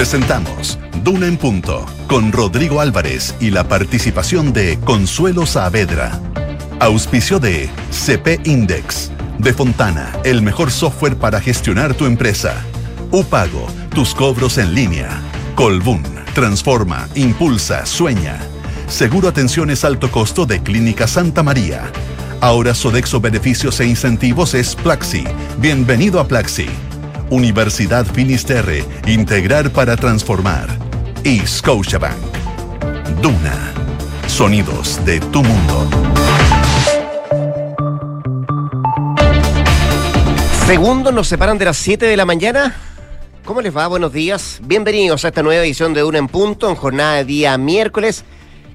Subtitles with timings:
[0.00, 6.18] Presentamos Duna en Punto con Rodrigo Álvarez y la participación de Consuelo Saavedra.
[6.78, 9.12] Auspicio de CP Index.
[9.36, 12.64] De Fontana, el mejor software para gestionar tu empresa.
[13.10, 15.20] Upago, tus cobros en línea.
[15.54, 18.38] Colbún, transforma, impulsa, sueña.
[18.88, 21.92] Seguro Atenciones Alto Costo de Clínica Santa María.
[22.40, 25.24] Ahora Sodexo Beneficios e Incentivos es Plaxi.
[25.58, 26.70] Bienvenido a Plaxi.
[27.30, 30.68] Universidad Finisterre, integrar para transformar.
[31.22, 32.18] Y Scotiabank.
[33.22, 33.72] Duna.
[34.26, 35.88] Sonidos de tu mundo.
[40.66, 42.74] Segundos nos separan de las 7 de la mañana.
[43.44, 43.86] ¿Cómo les va?
[43.86, 44.60] Buenos días.
[44.64, 48.24] Bienvenidos a esta nueva edición de Duna en Punto, en jornada de día miércoles.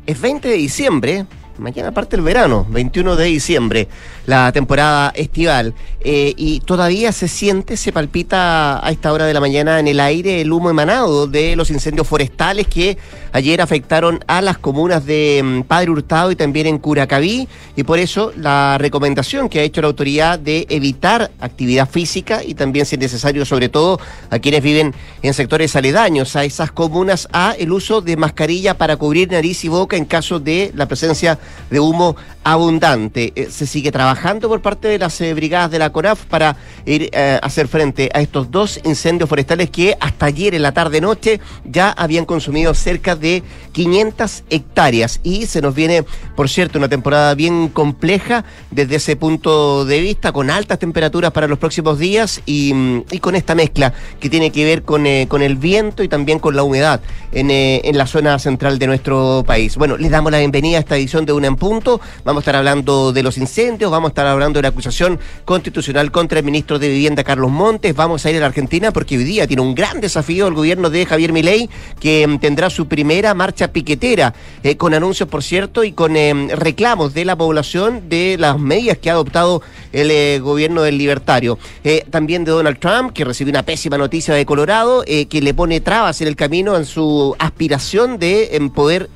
[0.06, 1.26] Es 20 de diciembre
[1.58, 3.88] mañana parte el verano, 21 de diciembre,
[4.26, 5.74] la temporada estival.
[6.02, 10.00] Eh, y todavía se siente, se palpita a esta hora de la mañana en el
[10.00, 12.98] aire el humo emanado de los incendios forestales que
[13.32, 17.48] ayer afectaron a las comunas de mm, Padre Hurtado y también en Curacaví.
[17.76, 22.54] Y por eso la recomendación que ha hecho la autoridad de evitar actividad física y
[22.54, 27.28] también, si es necesario, sobre todo a quienes viven en sectores aledaños a esas comunas,
[27.32, 31.40] a el uso de mascarilla para cubrir nariz y boca en caso de la presencia
[31.70, 32.16] de humo
[32.46, 33.34] abundante.
[33.36, 37.10] Eh, se sigue trabajando por parte de las eh, brigadas de la CONAF para ir
[37.12, 41.90] eh, hacer frente a estos dos incendios forestales que hasta ayer en la tarde-noche ya
[41.90, 45.20] habían consumido cerca de 500 hectáreas.
[45.24, 50.32] Y se nos viene, por cierto, una temporada bien compleja desde ese punto de vista,
[50.32, 54.84] con altas temperaturas para los próximos días y, con esta mezcla que tiene que ver
[54.84, 57.02] con, con el viento y también con la humedad
[57.32, 59.78] en, en la zona central de nuestro país.
[59.78, 62.02] Bueno, les damos la bienvenida a esta edición de una punto.
[62.24, 66.12] Vamos a estar hablando de los incendios, vamos a estar hablando de la acusación constitucional
[66.12, 67.96] contra el ministro de Vivienda, Carlos Montes.
[67.96, 70.90] Vamos a ir a la Argentina porque hoy día tiene un gran desafío el gobierno
[70.90, 71.70] de Javier Milei,
[72.00, 76.50] que mm, tendrá su primera marcha piquetera, eh, con anuncios, por cierto, y con em,
[76.50, 79.62] reclamos de la población de las medidas que ha adoptado
[79.94, 81.58] el eh, gobierno del libertario.
[81.84, 85.80] Eh, también de Donald Trump, que recibió una pésima noticia de Colorado, que le pone
[85.82, 89.10] trabas en el camino en su aspiración de em, poder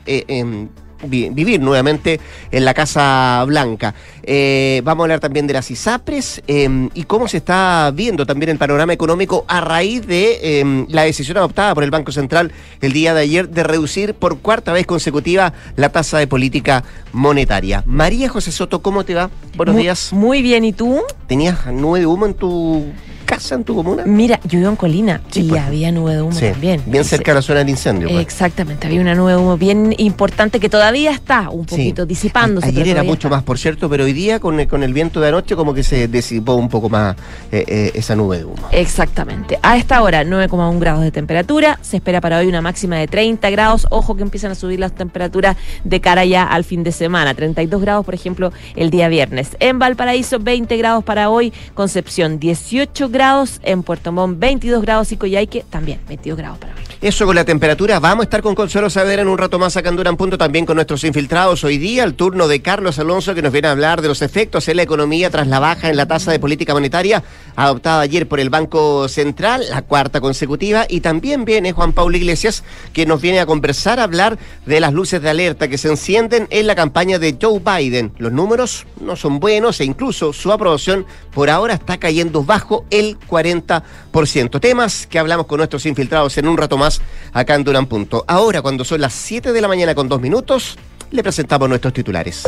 [1.03, 2.19] vivir nuevamente
[2.51, 3.93] en la Casa Blanca.
[4.23, 8.49] Eh, vamos a hablar también de las ISAPRES em, y cómo se está viendo también
[8.49, 12.51] el panorama económico a raíz de em, la decisión adoptada por el Banco Central
[12.81, 17.83] el día de ayer de reducir por cuarta vez consecutiva la tasa de política monetaria.
[17.85, 19.29] María José Soto, ¿cómo te va?
[19.55, 20.13] Buenos días.
[20.13, 21.01] Muy bien, ¿y tú?
[21.27, 22.85] ¿Tenías nube de humo en tu
[23.29, 24.03] casa en tu comuna?
[24.07, 25.61] Mira, yo vivo en Colina y pues.
[25.61, 26.81] había nube de humo también.
[26.87, 28.09] Bien cerca de la zona del incendio.
[28.09, 28.21] Pues.
[28.21, 32.67] Exactamente, había una nube de humo bien importante que todavía está un poquito disipándose.
[32.67, 35.27] ayer era mucho más, por cierto, pero hoy día con el, con el viento de
[35.27, 37.15] anoche como que se disipó un poco más
[37.51, 38.67] eh, eh, esa nube de humo.
[38.71, 39.59] Exactamente.
[39.61, 43.47] A esta hora 9,1 grados de temperatura, se espera para hoy una máxima de 30
[43.51, 43.85] grados.
[43.91, 47.35] Ojo que empiezan a subir las temperaturas de cara ya al fin de semana.
[47.35, 49.55] 32 grados, por ejemplo, el día viernes.
[49.59, 55.11] En Valparaíso 20 grados para hoy, Concepción 18 grados grados, en Puerto Montt 22 grados
[55.11, 56.88] y Coyhaique también 22 grados para hoy.
[57.01, 57.97] Eso con la temperatura.
[58.01, 60.75] Vamos a estar con Consuelo Saavedra en un rato más acá en Punto, también con
[60.75, 61.63] nuestros infiltrados.
[61.63, 64.67] Hoy día el turno de Carlos Alonso que nos viene a hablar de los efectos
[64.67, 67.23] en la economía tras la baja en la tasa de política monetaria
[67.55, 70.87] adoptada ayer por el Banco Central, la cuarta consecutiva.
[70.89, 74.91] Y también viene Juan Pablo Iglesias que nos viene a conversar, a hablar de las
[74.91, 78.11] luces de alerta que se encienden en la campaña de Joe Biden.
[78.17, 83.17] Los números no son buenos e incluso su aprobación por ahora está cayendo bajo el
[83.21, 84.59] 40%.
[84.59, 86.88] Temas que hablamos con nuestros infiltrados en un rato más
[87.33, 88.25] acá en Durán Punto.
[88.27, 90.77] Ahora, cuando son las 7 de la mañana con dos minutos,
[91.11, 92.43] le presentamos nuestros titulares.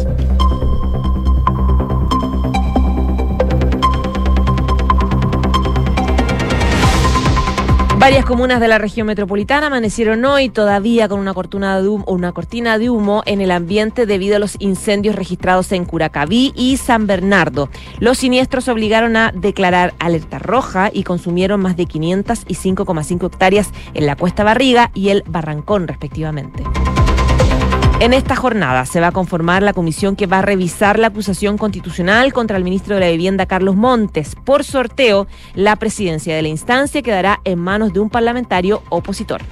[8.02, 11.78] Varias comunas de la región metropolitana amanecieron hoy todavía con una cortina,
[12.80, 17.70] de humo, en el ambiente debido a los incendios registrados en Curacaví y San Bernardo.
[18.00, 23.70] Los siniestros obligaron a declarar alerta roja y consumieron más de 500 y 5,5 hectáreas
[23.94, 26.64] en la Cuesta Barriga y el Barrancón respectivamente.
[28.02, 31.60] En esta jornada se va a conformar la comisión que va a revisar la acusación
[31.60, 34.36] constitucional contra el ministro de la Vivienda, Carlos Montes.
[34.44, 39.44] Por sorteo, la presidencia de la instancia quedará en manos de un parlamentario opositor.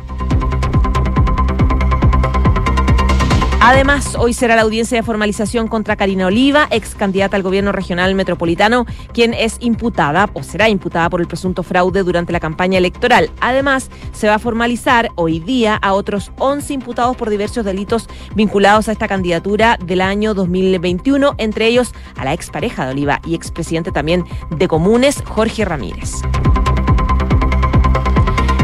[3.61, 8.15] Además, hoy será la audiencia de formalización contra Karina Oliva, ex candidata al gobierno regional
[8.15, 13.29] metropolitano, quien es imputada o será imputada por el presunto fraude durante la campaña electoral.
[13.41, 18.87] Además, se va a formalizar hoy día a otros 11 imputados por diversos delitos vinculados
[18.87, 23.91] a esta candidatura del año 2021, entre ellos a la expareja de Oliva y expresidente
[23.91, 26.13] también de Comunes, Jorge Ramírez.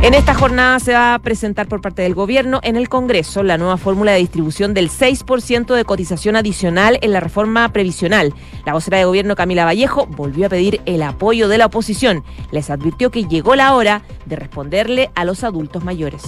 [0.05, 3.57] En esta jornada se va a presentar por parte del gobierno en el Congreso la
[3.57, 8.31] nueva fórmula de distribución del 6% de cotización adicional en la reforma previsional.
[8.67, 12.23] La vocera de gobierno Camila Vallejo volvió a pedir el apoyo de la oposición.
[12.51, 16.21] Les advirtió que llegó la hora de responderle a los adultos mayores.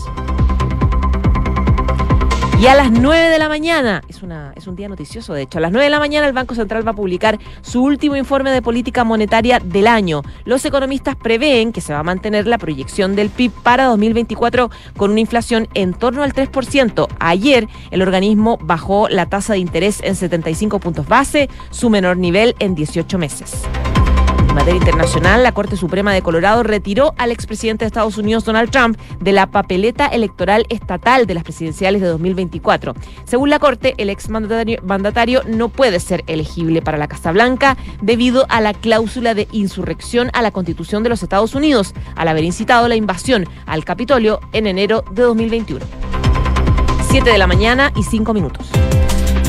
[2.59, 5.59] Y a las 9 de la mañana, es, una, es un día noticioso de hecho,
[5.59, 8.49] a las 9 de la mañana el Banco Central va a publicar su último informe
[8.49, 10.23] de política monetaria del año.
[10.43, 15.11] Los economistas prevén que se va a mantener la proyección del PIB para 2024 con
[15.11, 17.07] una inflación en torno al 3%.
[17.19, 22.55] Ayer el organismo bajó la tasa de interés en 75 puntos base, su menor nivel
[22.57, 23.67] en 18 meses
[24.57, 28.97] materia internacional, la Corte Suprema de Colorado retiró al expresidente de Estados Unidos, Donald Trump,
[29.19, 32.95] de la papeleta electoral estatal de las presidenciales de 2024.
[33.23, 38.59] Según la Corte, el exmandatario no puede ser elegible para la Casa Blanca debido a
[38.59, 42.95] la cláusula de insurrección a la Constitución de los Estados Unidos, al haber incitado la
[42.95, 45.85] invasión al Capitolio en enero de 2021.
[47.11, 48.67] 7 de la mañana y 5 minutos.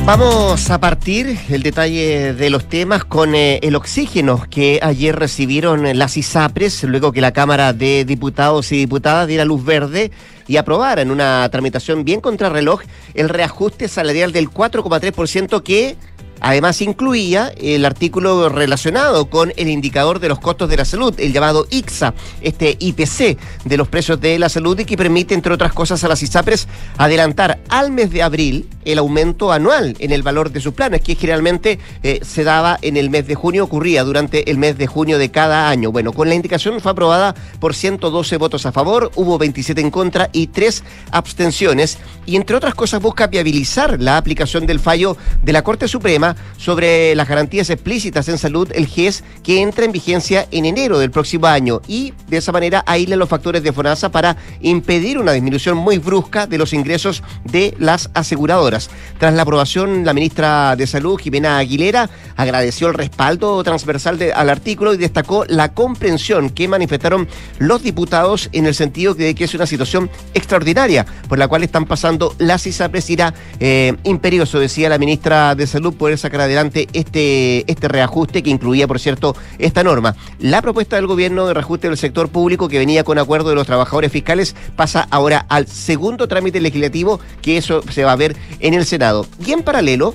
[0.08, 5.98] Vamos a partir el detalle de los temas con eh, el oxígeno que ayer recibieron
[5.98, 10.10] las ISAPRES, luego que la Cámara de Diputados y Diputadas diera luz verde
[10.46, 12.80] y aprobara en una tramitación bien contrarreloj
[13.12, 15.98] el reajuste salarial del 4,3% que
[16.40, 21.32] Además, incluía el artículo relacionado con el indicador de los costos de la salud, el
[21.32, 25.72] llamado ICSA, este IPC de los precios de la salud y que permite, entre otras
[25.72, 30.50] cosas, a las ISAPRES adelantar al mes de abril el aumento anual en el valor
[30.50, 34.50] de sus planes, que generalmente eh, se daba en el mes de junio, ocurría durante
[34.50, 35.92] el mes de junio de cada año.
[35.92, 40.30] Bueno, con la indicación fue aprobada por 112 votos a favor, hubo 27 en contra
[40.32, 45.62] y 3 abstenciones, y entre otras cosas busca viabilizar la aplicación del fallo de la
[45.62, 50.64] Corte Suprema sobre las garantías explícitas en salud, el GES, que entra en vigencia en
[50.64, 55.18] enero del próximo año y de esa manera aísla los factores de FONASA para impedir
[55.18, 58.90] una disminución muy brusca de los ingresos de las aseguradoras.
[59.18, 64.94] Tras la aprobación, la ministra de Salud, Jimena Aguilera, agradeció el respaldo transversal al artículo
[64.94, 67.28] y destacó la comprensión que manifestaron
[67.58, 71.86] los diputados en el sentido de que es una situación extraordinaria por la cual están
[71.86, 73.10] pasando las ISAPRES.
[73.10, 78.86] Irá eh, imperioso, decía la ministra de Salud, sacar adelante este, este reajuste que incluía,
[78.86, 80.14] por cierto, esta norma.
[80.38, 83.66] La propuesta del gobierno de reajuste del sector público que venía con acuerdo de los
[83.66, 88.74] trabajadores fiscales pasa ahora al segundo trámite legislativo que eso se va a ver en
[88.74, 89.26] el Senado.
[89.44, 90.14] Y en paralelo,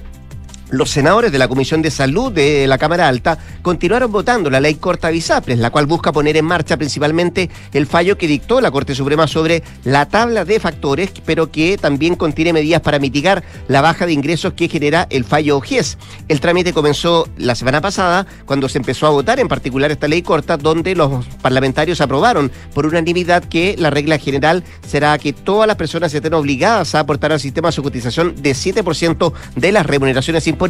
[0.74, 4.74] los senadores de la Comisión de Salud de la Cámara Alta continuaron votando la ley
[4.74, 8.96] corta Bisapres, la cual busca poner en marcha principalmente el fallo que dictó la Corte
[8.96, 14.08] Suprema sobre la tabla de factores, pero que también contiene medidas para mitigar la baja
[14.08, 16.00] de ingresos que genera el fallo GES.
[16.28, 20.24] El trámite comenzó la semana pasada, cuando se empezó a votar en particular esta ley
[20.24, 25.76] corta, donde los parlamentarios aprobaron por unanimidad que la regla general será que todas las
[25.76, 30.63] personas estén obligadas a aportar al sistema su cotización de 7% de las remuneraciones importantes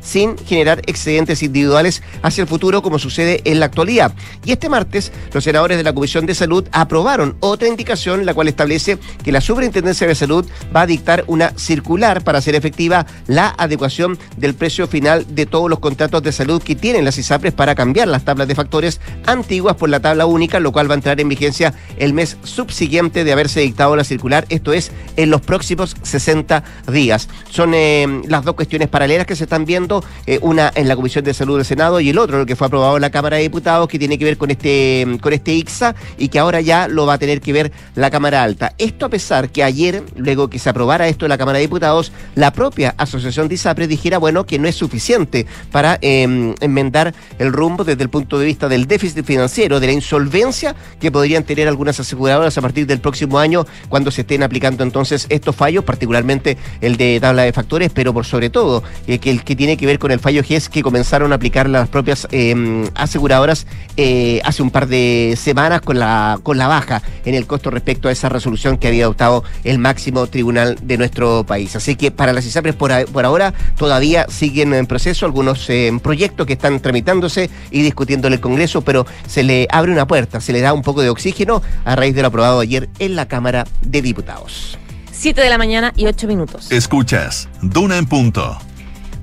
[0.00, 4.12] sin generar excedentes individuales hacia el futuro como sucede en la actualidad.
[4.44, 8.48] Y este martes los senadores de la Comisión de Salud aprobaron otra indicación la cual
[8.48, 13.54] establece que la Superintendencia de Salud va a dictar una circular para hacer efectiva la
[13.56, 17.74] adecuación del precio final de todos los contratos de salud que tienen las ISAPRES para
[17.74, 21.20] cambiar las tablas de factores antiguas por la tabla única, lo cual va a entrar
[21.20, 25.96] en vigencia el mes subsiguiente de haberse dictado la circular, esto es en los próximos
[26.02, 27.28] 60 días.
[27.50, 31.24] Son eh, las dos cuestiones paralelas que se están viendo, eh, una en la Comisión
[31.24, 33.42] de Salud del Senado y el otro, el que fue aprobado en la Cámara de
[33.42, 37.06] Diputados, que tiene que ver con este, con este ICSA y que ahora ya lo
[37.06, 38.74] va a tener que ver la Cámara Alta.
[38.78, 42.12] Esto a pesar que ayer, luego que se aprobara esto en la Cámara de Diputados,
[42.34, 47.52] la propia Asociación de ISAPRE dijera, bueno, que no es suficiente para em, enmendar el
[47.52, 51.68] rumbo desde el punto de vista del déficit financiero, de la insolvencia que podrían tener
[51.68, 56.56] algunas aseguradoras a partir del próximo año cuando se estén aplicando entonces estos fallos, particularmente
[56.80, 59.98] el de tabla de factores, pero por sobre todo eh, el que tiene que ver
[59.98, 64.70] con el fallo GES que comenzaron a aplicar las propias em, aseguradoras eh, hace un
[64.70, 68.78] par de semanas con la, con la baja en el costo respecto a esa resolución
[68.78, 71.76] que había adoptado el máximo tribunal de nuestro país.
[71.76, 72.92] Así que para las ISAPRES por,
[73.24, 78.40] ahora todavía siguen en proceso algunos em, proyectos que están tramitándose y discutiendo en el
[78.40, 81.96] Congreso, pero se le abre una puerta, se le da un poco de oxígeno a
[81.96, 84.78] raíz de lo aprobado ayer en la Cámara de Diputados.
[85.12, 86.70] 7 de la mañana y 8 minutos.
[86.70, 88.58] Escuchas, Duna en punto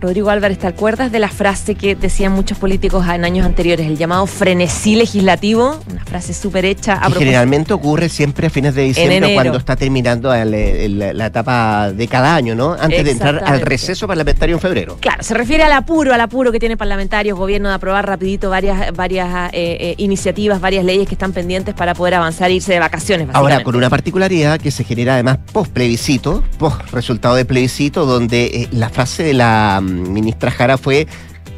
[0.04, 3.98] Rodrigo Álvarez, ¿te acuerdas de la frase que decían muchos políticos en años anteriores, el
[3.98, 5.80] llamado frenesí legislativo?
[5.90, 6.96] Una frase súper hecha.
[6.96, 12.36] A generalmente ocurre siempre a fines de diciembre cuando está terminando la etapa de cada
[12.36, 12.74] año, ¿no?
[12.78, 14.98] Antes de entrar al receso parlamentario en febrero.
[15.00, 18.92] Claro, se refiere al apuro, al apuro que tiene parlamentarios, gobierno de aprobar rapidito varias,
[18.92, 22.80] varias eh, eh, iniciativas, varias leyes que están pendientes para poder avanzar e irse de
[22.80, 23.30] vacaciones.
[23.32, 28.44] Ahora, con una particularidad que se genera además post plebiscito, post resultado de plebiscito, donde
[28.48, 31.08] eh, la frase de la mm, ministra Jara fue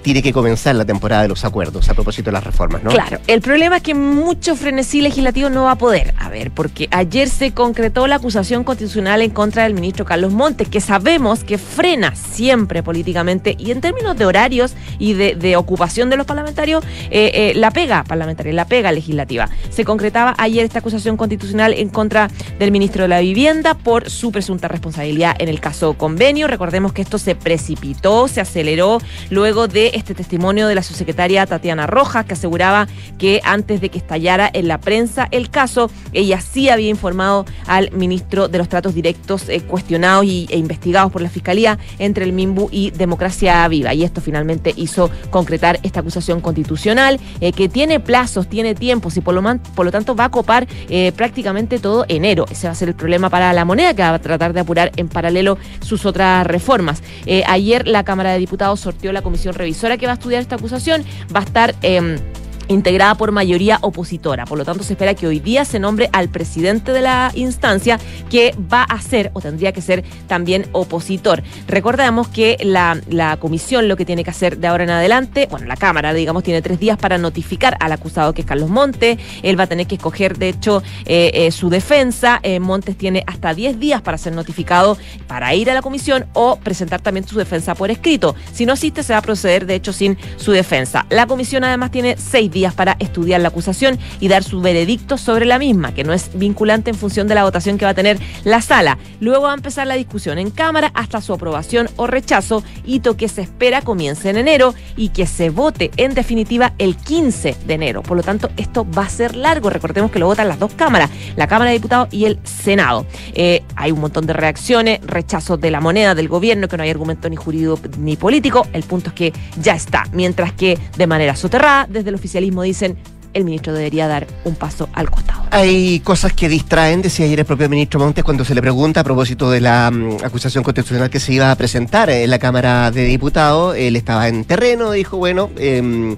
[0.05, 2.91] tiene que comenzar la temporada de los acuerdos a propósito de las reformas, ¿no?
[2.91, 6.13] Claro, el problema es que mucho frenesí legislativo no va a poder.
[6.19, 10.69] A ver, porque ayer se concretó la acusación constitucional en contra del ministro Carlos Montes,
[10.69, 16.17] que sabemos que frena siempre políticamente y en términos de horarios y de, ocupación de
[16.17, 19.49] los parlamentarios, eh, eh, la pega parlamentaria, la pega legislativa.
[19.71, 24.31] Se concretaba ayer esta acusación constitucional en contra del ministro de la Vivienda por su
[24.31, 26.45] presunta responsabilidad en el caso convenio.
[26.45, 28.99] Recordemos que esto se precipitó, se aceleró
[29.31, 32.87] luego de este testimonio de la subsecretaria Tatiana Rojas, que aseguraba
[33.17, 37.91] que antes de que estallara en la prensa el caso, ella sí había informado al
[37.91, 42.33] ministro de los Tratos Directos eh, cuestionados y, e investigados por la Fiscalía entre el
[42.33, 43.93] MIMBU y Democracia Viva.
[43.93, 49.21] Y esto finalmente hizo concretar esta acusación constitucional, eh, que tiene plazos, tiene tiempos y
[49.21, 49.41] por lo,
[49.75, 52.45] por lo tanto va a copar eh, prácticamente todo enero.
[52.51, 54.91] Ese va a ser el problema para la moneda, que va a tratar de apurar
[54.97, 57.01] en paralelo sus otras reformas.
[57.47, 61.03] ayer la Cámara de Diputados sorteó la comisión revisora que va a estudiar esta acusación
[61.33, 61.75] va a estar...
[61.81, 62.19] Eh,
[62.67, 64.45] integrada por mayoría opositora.
[64.45, 67.99] Por lo tanto, se espera que hoy día se nombre al presidente de la instancia
[68.29, 71.43] que va a ser o tendría que ser también opositor.
[71.67, 75.75] Recordamos que la, comisión lo que tiene que hacer de ahora en adelante, bueno, la
[75.75, 79.17] Cámara, digamos, tiene tres días para notificar al acusado que es Carlos Montes.
[79.43, 82.39] Él va a tener que escoger, de hecho, eh, eh, su defensa.
[82.43, 86.57] Eh, Montes tiene hasta diez días para ser notificado para ir a la comisión o
[86.57, 88.35] presentar también su defensa por escrito.
[88.53, 91.05] Si no asiste, se va a proceder, de hecho, sin su defensa.
[91.09, 95.45] La comisión además tiene seis días para estudiar la acusación y dar su veredicto sobre
[95.45, 98.17] la misma, que no es vinculante en función de la votación que va a tener
[98.45, 98.97] la sala.
[99.19, 103.27] Luego va a empezar la discusión en Cámara hasta su aprobación o rechazo, hito que
[103.27, 108.01] se espera comience en enero y que se vote en definitiva el 15 de enero.
[108.01, 109.69] Por lo tanto, esto va a ser largo.
[109.69, 113.05] Recordemos que lo votan las dos cámaras, la Cámara de Diputados y el Senado.
[113.33, 116.89] Eh, hay un montón de reacciones, rechazo de la moneda del gobierno, que no hay
[116.89, 118.65] argumento ni jurídico ni político.
[118.71, 120.05] El punto es que ya está.
[120.13, 122.97] Mientras que de manera soterrada, desde el oficialismo dicen
[123.33, 125.43] el ministro debería dar un paso al costado.
[125.51, 129.03] Hay cosas que distraen, decía ayer el propio ministro Montes cuando se le pregunta a
[129.03, 133.03] propósito de la mm, acusación constitucional que se iba a presentar en la Cámara de
[133.03, 133.75] Diputados.
[133.75, 136.15] Él estaba en terreno, dijo, bueno, eh,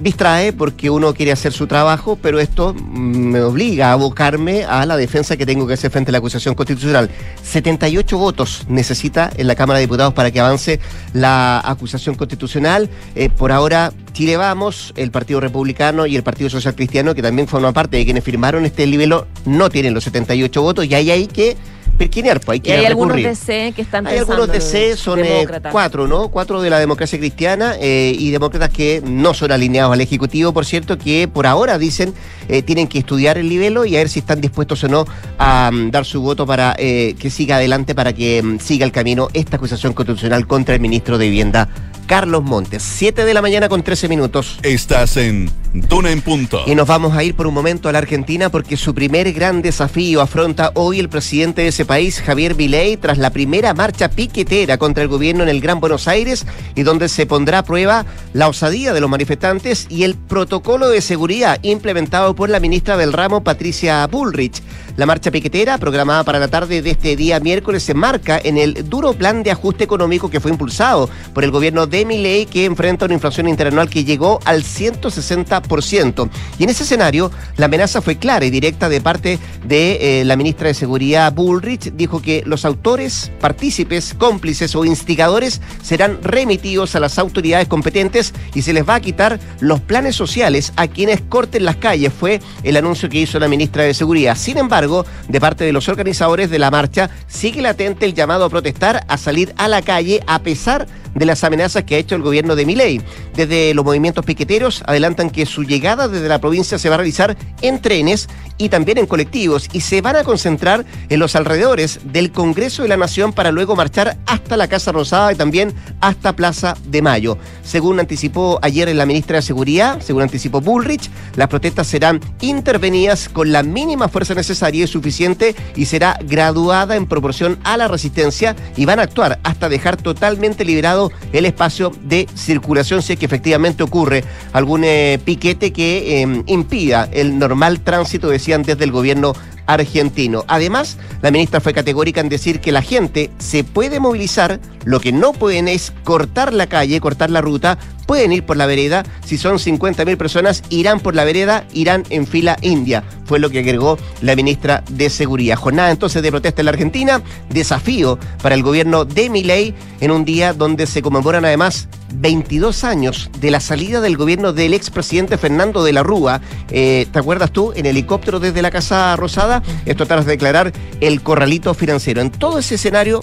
[0.00, 4.96] distrae porque uno quiere hacer su trabajo, pero esto me obliga a abocarme a la
[4.96, 7.10] defensa que tengo que hacer frente a la acusación constitucional.
[7.42, 10.80] 78 votos necesita en la Cámara de Diputados para que avance
[11.12, 12.88] la acusación constitucional.
[13.14, 17.46] Eh, por ahora, Chile Vamos, el Partido Republicano y el Partido Social Cristiano, que también
[17.46, 21.26] forman parte de quienes firmaron este libelo, no tienen los 78 votos y hay ahí
[21.26, 21.56] que
[21.90, 26.06] perquinear, pues hay que hay algunos DC que están Hay algunos DC, son eh, cuatro,
[26.06, 26.28] ¿no?
[26.28, 30.64] Cuatro de la democracia cristiana eh, y demócratas que no son alineados al Ejecutivo, por
[30.64, 32.14] cierto, que por ahora dicen
[32.48, 35.04] eh, tienen que estudiar el libelo y a ver si están dispuestos o no
[35.38, 39.28] a mm, dar su voto para que siga adelante, para que mm, siga el camino
[39.34, 41.68] esta acusación constitucional contra el ministro de Vivienda
[42.10, 42.82] Carlos Montes.
[42.82, 44.58] 7 de la mañana con 13 minutos.
[44.64, 46.60] Estás en Duna en Punto.
[46.66, 49.62] Y nos vamos a ir por un momento a la Argentina porque su primer gran
[49.62, 54.76] desafío afronta hoy el presidente de ese país, Javier Milei, tras la primera marcha piquetera
[54.76, 58.48] contra el gobierno en el Gran Buenos Aires y donde se pondrá a prueba la
[58.48, 63.44] osadía de los manifestantes y el protocolo de seguridad implementado por la ministra del ramo,
[63.44, 64.60] Patricia Bullrich.
[65.00, 68.86] La marcha piquetera, programada para la tarde de este día miércoles, se marca en el
[68.90, 73.06] duro plan de ajuste económico que fue impulsado por el gobierno de Milei, que enfrenta
[73.06, 76.28] una inflación interanual que llegó al 160%.
[76.58, 80.36] Y en ese escenario, la amenaza fue clara y directa de parte de eh, la
[80.36, 81.94] ministra de Seguridad, Bullrich.
[81.94, 88.60] Dijo que los autores, partícipes, cómplices o instigadores serán remitidos a las autoridades competentes y
[88.60, 92.12] se les va a quitar los planes sociales a quienes corten las calles.
[92.12, 94.36] Fue el anuncio que hizo la ministra de Seguridad.
[94.36, 94.89] Sin embargo,
[95.28, 99.16] de parte de los organizadores de la marcha, sigue latente el llamado a protestar, a
[99.16, 102.66] salir a la calle, a pesar de las amenazas que ha hecho el gobierno de
[102.66, 103.00] Miley.
[103.34, 107.36] Desde los movimientos piqueteros adelantan que su llegada desde la provincia se va a realizar
[107.62, 112.30] en trenes y también en colectivos y se van a concentrar en los alrededores del
[112.30, 116.76] Congreso de la Nación para luego marchar hasta la Casa Rosada y también hasta Plaza
[116.86, 117.38] de Mayo.
[117.62, 123.50] Según anticipó ayer la ministra de Seguridad, según anticipó Bullrich, las protestas serán intervenidas con
[123.52, 128.84] la mínima fuerza necesaria y suficiente y será graduada en proporción a la resistencia y
[128.84, 130.99] van a actuar hasta dejar totalmente liberado
[131.32, 137.08] el espacio de circulación si es que efectivamente ocurre algún eh, piquete que em, impida
[137.12, 139.34] el normal tránsito, decían desde el gobierno
[139.66, 140.44] argentino.
[140.48, 145.12] Además, la ministra fue categórica en decir que la gente se puede movilizar, lo que
[145.12, 149.38] no pueden es cortar la calle, cortar la ruta, pueden ir por la vereda, si
[149.38, 153.98] son 50.000 personas, irán por la vereda, irán en fila india, fue lo que agregó
[154.20, 155.56] la ministra de Seguridad.
[155.56, 160.24] Jornada entonces de protesta en la Argentina, desafío para el gobierno de Miley en un
[160.24, 165.84] día donde se conmemoran además 22 años de la salida del gobierno del expresidente Fernando
[165.84, 166.40] de la Rúa.
[166.70, 167.72] Eh, ¿Te acuerdas tú?
[167.74, 169.62] En helicóptero desde la Casa Rosada.
[169.86, 172.20] Esto tras declarar el corralito financiero.
[172.20, 173.20] En todo ese escenario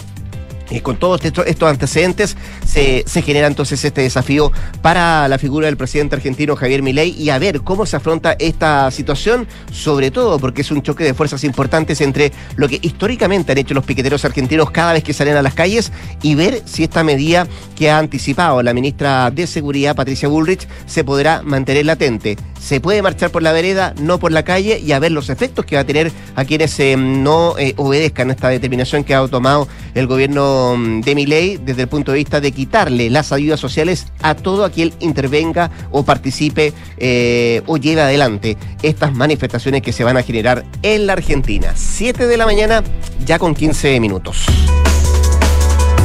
[0.69, 6.15] y con todos estos, antecedentes se, genera entonces este desafío para la figura del presidente
[6.15, 10.71] argentino Javier Milei y a ver cómo se afronta esta situación, sobre todo porque es
[10.71, 14.93] un choque de fuerzas importantes entre lo que históricamente han hecho los piqueteros argentinos cada
[14.93, 18.73] vez que salen a las calles y ver si esta medida que ha anticipado la
[18.73, 22.37] ministra de Seguridad, Patricia Bullrich, se podrá mantener latente.
[22.59, 25.65] Se puede marchar por la vereda, no por la calle y a ver los efectos
[25.65, 29.67] que va a tener a quienes eh, no eh, obedezcan esta determinación que ha tomado
[29.95, 34.07] el gobierno de mi ley desde el punto de vista de quitarle las ayudas sociales
[34.21, 40.17] a todo aquel intervenga o participe eh, o lleve adelante estas manifestaciones que se van
[40.17, 41.73] a generar en la Argentina.
[41.75, 42.83] 7 de la mañana,
[43.25, 44.45] ya con 15 minutos.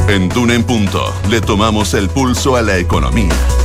[0.08, 3.61] En Duna en Punto le tomamos el pulso a la economía.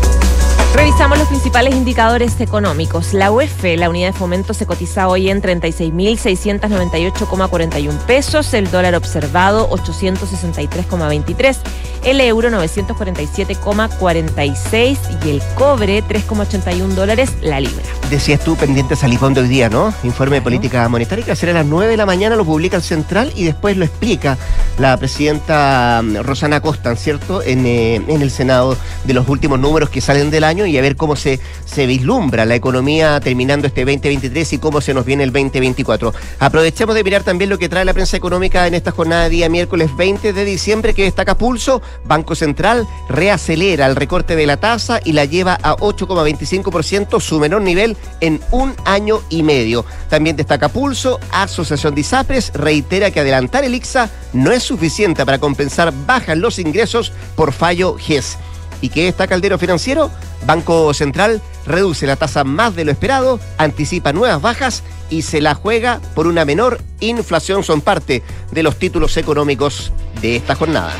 [0.75, 3.13] Revisamos los principales indicadores económicos.
[3.13, 9.69] La UEF, la unidad de fomento, se cotiza hoy en 36.698,41 pesos, el dólar observado
[9.69, 11.57] 863,23,
[12.03, 17.81] el euro 947,46 y el cobre 3,81 dólares la libra.
[18.09, 19.91] Decías tú pendientes al de hoy día, ¿no?
[20.03, 22.83] Informe de política monetaria que será a las 9 de la mañana, lo publica el
[22.83, 24.37] Central y después lo explica
[24.77, 27.41] la presidenta mm, Rosana Costa, ¿cierto?
[27.41, 30.81] En, eh, en el Senado de los últimos números que salen del año y a
[30.81, 35.23] ver cómo se, se vislumbra la economía terminando este 2023 y cómo se nos viene
[35.23, 36.13] el 2024.
[36.39, 39.49] Aprovechemos de mirar también lo que trae la prensa económica en esta jornada de día
[39.49, 44.99] miércoles 20 de diciembre que destaca Pulso, Banco Central reacelera el recorte de la tasa
[45.03, 49.85] y la lleva a 8,25%, su menor nivel en un año y medio.
[50.09, 52.05] También destaca Pulso, Asociación de
[52.53, 57.97] reitera que adelantar el IXA no es suficiente para compensar bajas los ingresos por fallo
[57.97, 58.37] GES.
[58.81, 60.11] ¿Y qué está Caldero Financiero?
[60.45, 65.55] Banco Central reduce la tasa más de lo esperado, anticipa nuevas bajas y se la
[65.55, 67.63] juega por una menor inflación.
[67.63, 70.93] Son parte de los títulos económicos de esta jornada.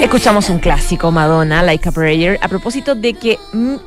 [0.00, 3.38] Escuchamos un clásico, Madonna, Like a Prayer, a propósito de que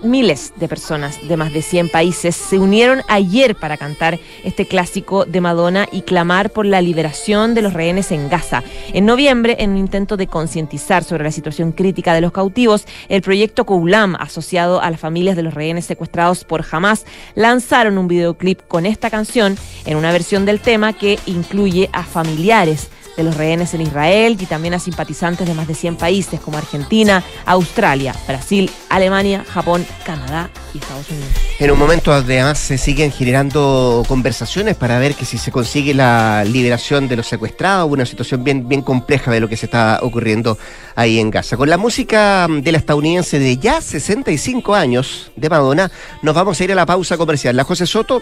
[0.03, 5.25] miles de personas de más de 100 países se unieron ayer para cantar este clásico
[5.25, 8.63] de Madonna y clamar por la liberación de los rehenes en Gaza.
[8.91, 13.21] En noviembre, en un intento de concientizar sobre la situación crítica de los cautivos, el
[13.21, 18.61] proyecto Koulam, asociado a las familias de los rehenes secuestrados por Hamas, lanzaron un videoclip
[18.67, 22.89] con esta canción en una versión del tema que incluye a familiares
[23.19, 26.57] de los rehenes en Israel y también a simpatizantes de más de 100 países como
[26.57, 31.27] Argentina, Australia, Brasil, Alemania, Japón, Canadá y Estados Unidos.
[31.59, 36.45] En un momento además se siguen generando conversaciones para ver que si se consigue la
[36.45, 40.57] liberación de los secuestrados, una situación bien, bien compleja de lo que se está ocurriendo
[40.95, 41.57] ahí en Gaza.
[41.57, 46.63] Con la música de la estadounidense de ya 65 años de Madonna, nos vamos a
[46.63, 47.57] ir a la pausa comercial.
[47.57, 48.21] La José Soto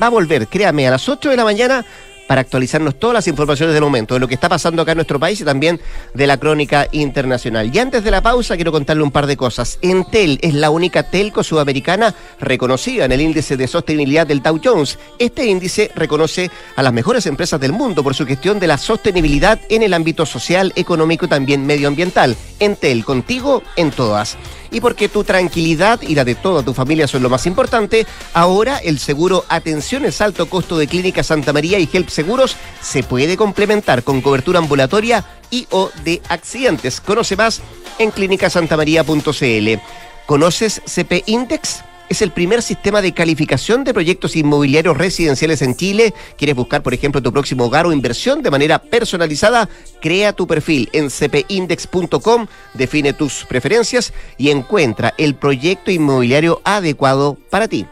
[0.00, 1.84] va a volver, créame, a las 8 de la mañana
[2.28, 5.18] para actualizarnos todas las informaciones del momento, de lo que está pasando acá en nuestro
[5.18, 5.80] país y también
[6.14, 7.74] de la crónica internacional.
[7.74, 9.78] Y antes de la pausa quiero contarle un par de cosas.
[9.82, 14.98] Entel es la única telco sudamericana reconocida en el índice de sostenibilidad del Dow Jones.
[15.18, 19.58] Este índice reconoce a las mejores empresas del mundo por su gestión de la sostenibilidad
[19.70, 22.36] en el ámbito social, económico y también medioambiental.
[22.60, 24.36] Entel, contigo en todas
[24.70, 28.78] y porque tu tranquilidad y la de toda tu familia son lo más importante, ahora
[28.78, 34.02] el seguro Atenciones Alto Costo de Clínica Santa María y Help Seguros se puede complementar
[34.02, 37.00] con cobertura ambulatoria y o de accidentes.
[37.00, 37.60] Conoce más
[37.98, 39.80] en clínicasantamaría.cl.
[40.26, 41.82] ¿Conoces CP Index?
[42.08, 46.14] Es el primer sistema de calificación de proyectos inmobiliarios residenciales en Chile.
[46.36, 49.68] ¿Quieres buscar, por ejemplo, tu próximo hogar o inversión de manera personalizada?
[50.00, 57.68] Crea tu perfil en cpindex.com, define tus preferencias y encuentra el proyecto inmobiliario adecuado para
[57.68, 57.86] ti.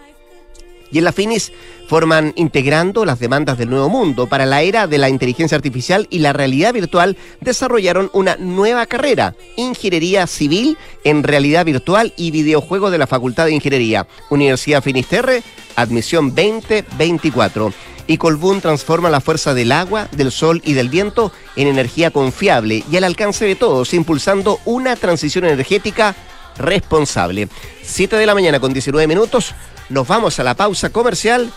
[0.96, 1.52] Y en la Finis
[1.88, 4.28] forman integrando las demandas del nuevo mundo.
[4.28, 9.34] Para la era de la inteligencia artificial y la realidad virtual desarrollaron una nueva carrera,
[9.58, 15.42] Ingeniería Civil en Realidad Virtual y Videojuegos de la Facultad de Ingeniería, Universidad Finisterre,
[15.76, 17.74] admisión 2024
[18.06, 22.84] y Colbún transforma la fuerza del agua, del sol y del viento en energía confiable
[22.90, 26.16] y al alcance de todos, impulsando una transición energética
[26.56, 27.48] responsable.
[27.82, 29.54] 7 de la mañana con 19 minutos,
[29.88, 31.50] nos vamos a la pausa comercial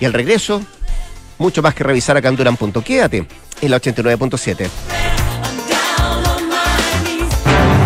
[0.00, 0.62] y al regreso,
[1.38, 2.82] mucho más que revisar acá en.
[2.82, 3.26] Quédate
[3.60, 4.68] en la 89.7.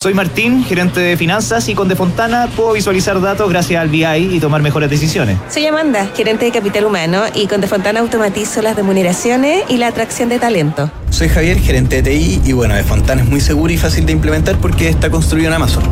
[0.00, 4.38] Soy Martín, gerente de finanzas y con Defontana puedo visualizar datos gracias al BI y
[4.38, 5.36] tomar mejores decisiones.
[5.50, 10.28] Soy Amanda, gerente de capital humano y con Defontana automatizo las remuneraciones y la atracción
[10.28, 10.88] de talento.
[11.10, 14.56] Soy Javier, gerente de TI y bueno, Defontana es muy seguro y fácil de implementar
[14.58, 15.82] porque está construido en Amazon.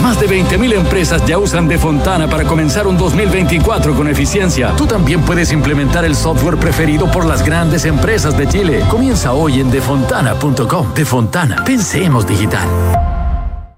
[0.00, 4.76] Más de 20.000 empresas ya usan Defontana para comenzar un 2024 con eficiencia.
[4.76, 8.84] Tú también puedes implementar el software preferido por las grandes empresas de Chile.
[8.88, 10.94] Comienza hoy en defontana.com.
[10.94, 13.15] Defontana, pensemos digital.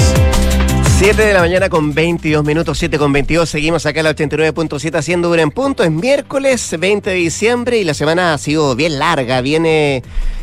[0.98, 3.46] 7 de la mañana con 22 minutos, 7 con 22.
[3.46, 5.84] Seguimos acá en la 89.7 haciendo Dura en Punto.
[5.84, 9.42] Es miércoles 20 de diciembre y la semana ha sido bien larga.
[9.42, 10.02] Viene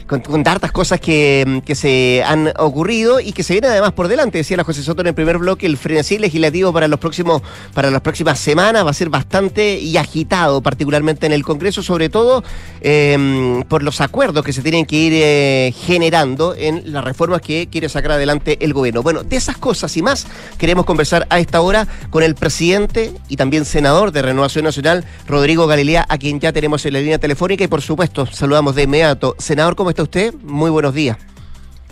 [0.10, 4.08] con, con hartas cosas que, que, se han ocurrido y que se viene además por
[4.08, 4.39] delante.
[4.39, 7.43] Decía la José Soto en el primer bloque, el frenesí legislativo para los próximos,
[7.76, 12.10] para las próximas semanas va a ser bastante y agitado, particularmente en el Congreso, sobre
[12.10, 12.43] todo
[12.82, 17.67] eh, por los acuerdos que se tienen que ir eh, generando en las reformas que
[17.72, 19.04] quiere sacar adelante el gobierno.
[19.04, 20.26] Bueno, de esas cosas y más
[20.58, 25.67] queremos conversar a esta hora con el presidente y también senador de Renovación Nacional, Rodrigo
[25.67, 29.36] Galilea, a quien ya tenemos en la línea telefónica y por supuesto saludamos de inmediato.
[29.38, 30.33] Senador, ¿cómo está usted?
[30.43, 31.17] Muy buenos días.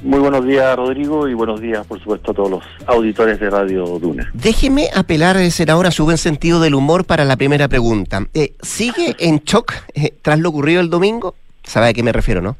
[0.04, 3.84] Muy buenos días, Rodrigo, y buenos días, por supuesto, a todos los auditores de Radio
[4.00, 4.30] Duna.
[4.34, 8.28] Déjeme apelar, senador, a su buen sentido del humor para la primera pregunta.
[8.36, 11.34] Eh, ¿Sigue en shock eh, tras lo ocurrido el domingo?
[11.64, 12.56] ¿Sabe a qué me refiero, no?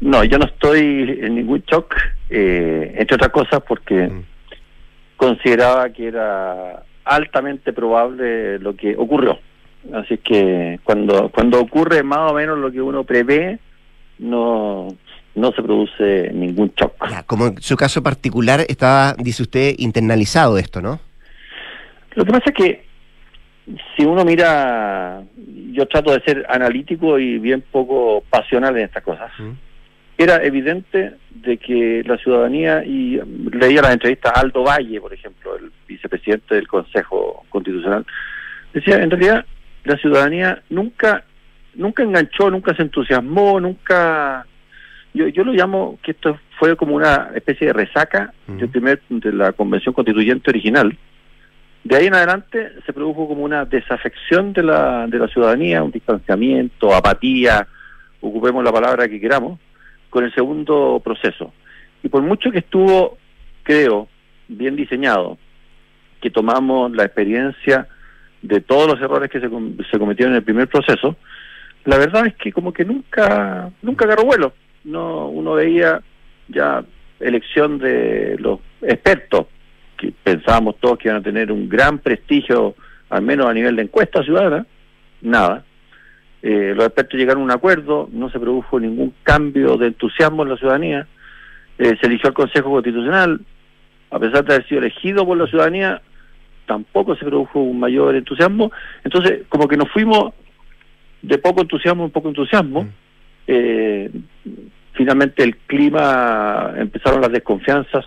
[0.00, 1.94] No, yo no estoy en ningún shock,
[2.30, 4.24] eh, entre otras cosas porque mm.
[5.16, 9.38] consideraba que era altamente probable lo que ocurrió.
[9.92, 13.58] Así que cuando cuando ocurre más o menos lo que uno prevé,
[14.22, 14.88] no
[15.34, 16.92] no se produce ningún shock.
[17.10, 21.00] Ya, como en su caso particular estaba, dice usted, internalizado esto, ¿no?
[22.14, 22.84] Lo que pasa es que
[23.96, 25.22] si uno mira,
[25.72, 29.32] yo trato de ser analítico y bien poco pasional en estas cosas.
[30.18, 33.18] Era evidente de que la ciudadanía, y
[33.52, 38.04] leía las entrevistas a Aldo Valle, por ejemplo, el vicepresidente del Consejo Constitucional,
[38.74, 39.46] decía, en realidad
[39.84, 41.24] la ciudadanía nunca
[41.74, 44.46] nunca enganchó, nunca se entusiasmó, nunca...
[45.14, 49.32] Yo, yo lo llamo que esto fue como una especie de resaca del primer, de
[49.32, 50.96] la convención constituyente original,
[51.84, 55.90] de ahí en adelante se produjo como una desafección de la, de la ciudadanía, un
[55.90, 57.66] distanciamiento, apatía,
[58.20, 59.58] ocupemos la palabra que queramos,
[60.08, 61.52] con el segundo proceso.
[62.02, 63.18] Y por mucho que estuvo,
[63.64, 64.08] creo,
[64.46, 65.38] bien diseñado,
[66.20, 67.88] que tomamos la experiencia
[68.42, 69.48] de todos los errores que se,
[69.90, 71.16] se cometieron en el primer proceso,
[71.84, 74.52] la verdad es que como que nunca, nunca agarró vuelo.
[74.84, 76.00] No, uno veía
[76.48, 76.84] ya
[77.20, 79.46] elección de los expertos,
[79.96, 82.74] que pensábamos todos que iban a tener un gran prestigio,
[83.10, 84.66] al menos a nivel de encuesta ciudadana,
[85.20, 85.64] nada.
[86.42, 90.48] Eh, los expertos llegaron a un acuerdo, no se produjo ningún cambio de entusiasmo en
[90.48, 91.06] la ciudadanía,
[91.78, 93.40] eh, se eligió el Consejo Constitucional,
[94.10, 96.02] a pesar de haber sido elegido por la ciudadanía,
[96.66, 98.72] tampoco se produjo un mayor entusiasmo,
[99.04, 100.34] entonces como que nos fuimos
[101.22, 102.88] de poco entusiasmo en poco entusiasmo,
[103.46, 104.10] eh,
[104.92, 108.04] finalmente el clima, empezaron las desconfianzas,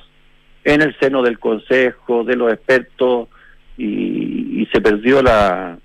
[0.64, 3.30] en el seno del Consejo, de los expertos,
[3.78, 5.78] y, se perdió la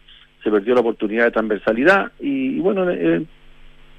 [0.43, 3.23] se perdió la oportunidad de transversalidad y, bueno eh,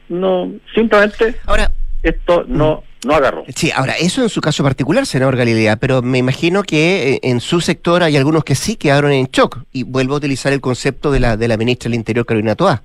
[0.09, 3.45] no simplemente ahora esto no no agarró.
[3.55, 7.39] Sí, ahora, eso en su caso particular, senador Galilea, pero me imagino que eh, en
[7.39, 11.11] su sector hay algunos que sí quedaron en shock, y vuelvo a utilizar el concepto
[11.11, 12.83] de la, de la ministra del Interior, Carolina Toá.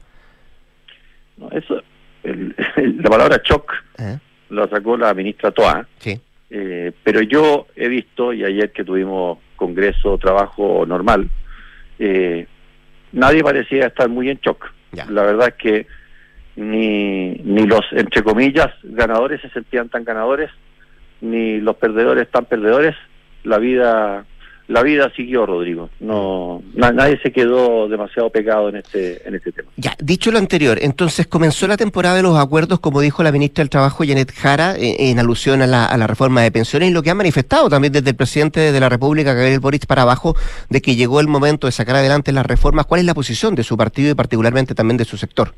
[1.37, 1.83] No, eso,
[2.25, 4.19] la palabra shock ¿Eh?
[4.51, 6.21] la sacó la ministra Toá, sí.
[6.49, 11.29] Eh, pero yo he visto, y ayer que tuvimos congreso, trabajo normal,
[11.99, 12.47] eh,
[13.13, 14.73] nadie parecía estar muy en shock.
[15.11, 15.87] La verdad es que
[16.57, 20.51] ni, ni los, entre comillas, ganadores se sentían tan ganadores,
[21.21, 22.95] ni los perdedores tan perdedores.
[23.45, 24.25] La vida
[24.69, 25.91] la vida siguió, Rodrigo.
[26.01, 29.71] No, nadie se quedó demasiado pegado en este, en este tema.
[29.77, 33.63] Ya, dicho lo anterior, entonces comenzó la temporada de los acuerdos, como dijo la ministra
[33.63, 37.03] del Trabajo, Janet Jara, en, alusión a la, a la, reforma de pensiones, y lo
[37.03, 40.35] que ha manifestado también desde el presidente de la República, Gabriel Boric, para abajo,
[40.69, 42.87] de que llegó el momento de sacar adelante las reformas.
[42.87, 45.55] ¿Cuál es la posición de su partido y particularmente también de su sector?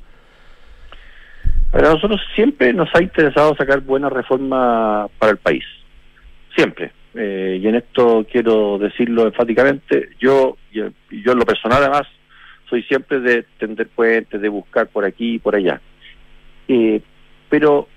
[1.73, 5.65] A nosotros siempre nos ha interesado sacar buenas reformas para el país.
[6.55, 12.03] Siempre eh, y en esto quiero decirlo enfáticamente, yo, yo en lo personal además,
[12.71, 15.81] soy siempre de tender puentes, de buscar por aquí y por allá.
[16.69, 17.01] Eh,
[17.49, 17.89] pero,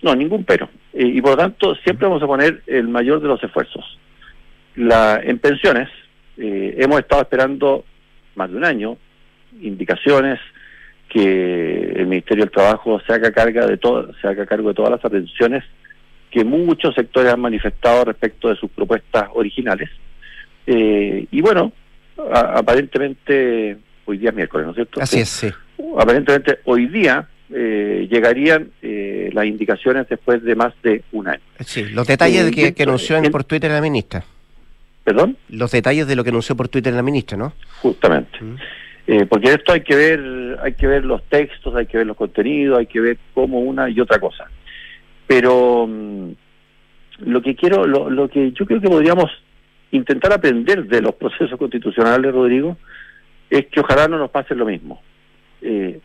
[0.00, 0.70] no, ningún pero.
[0.94, 3.98] Eh, y por lo tanto, siempre vamos a poner el mayor de los esfuerzos.
[4.76, 5.90] La, en pensiones,
[6.36, 7.84] hemos estado esperando
[8.34, 8.96] más de un año
[9.60, 10.40] indicaciones
[11.08, 13.78] que el Ministerio del Trabajo se haga, carga de
[14.20, 15.62] se haga cargo de todas las atenciones
[16.34, 19.88] que muchos sectores han manifestado respecto de sus propuestas originales.
[20.66, 21.72] Eh, y bueno,
[22.32, 25.00] aparentemente, hoy día es miércoles, ¿no es cierto?
[25.00, 25.48] Así es, sí.
[25.96, 31.40] Aparentemente hoy día eh, llegarían eh, las indicaciones después de más de un año.
[31.64, 34.24] Sí, los detalles que, que, anunció por Twitter la ministra.
[35.04, 35.36] ¿Perdón?
[35.50, 37.52] Los detalles de lo que anunció por Twitter la ministra, ¿no?
[37.80, 38.40] Justamente.
[39.28, 42.80] porque esto hay que ver, hay que ver los textos, hay que ver los contenidos,
[42.80, 44.48] hay que ver cómo una y otra cosa.
[45.26, 46.30] Pero mm,
[47.20, 49.30] lo que quiero, lo, lo que yo creo que podríamos
[49.90, 52.76] intentar aprender de los procesos constitucionales, Rodrigo,
[53.48, 55.00] es que ojalá no nos pase lo mismo.
[55.62, 56.00] Eh,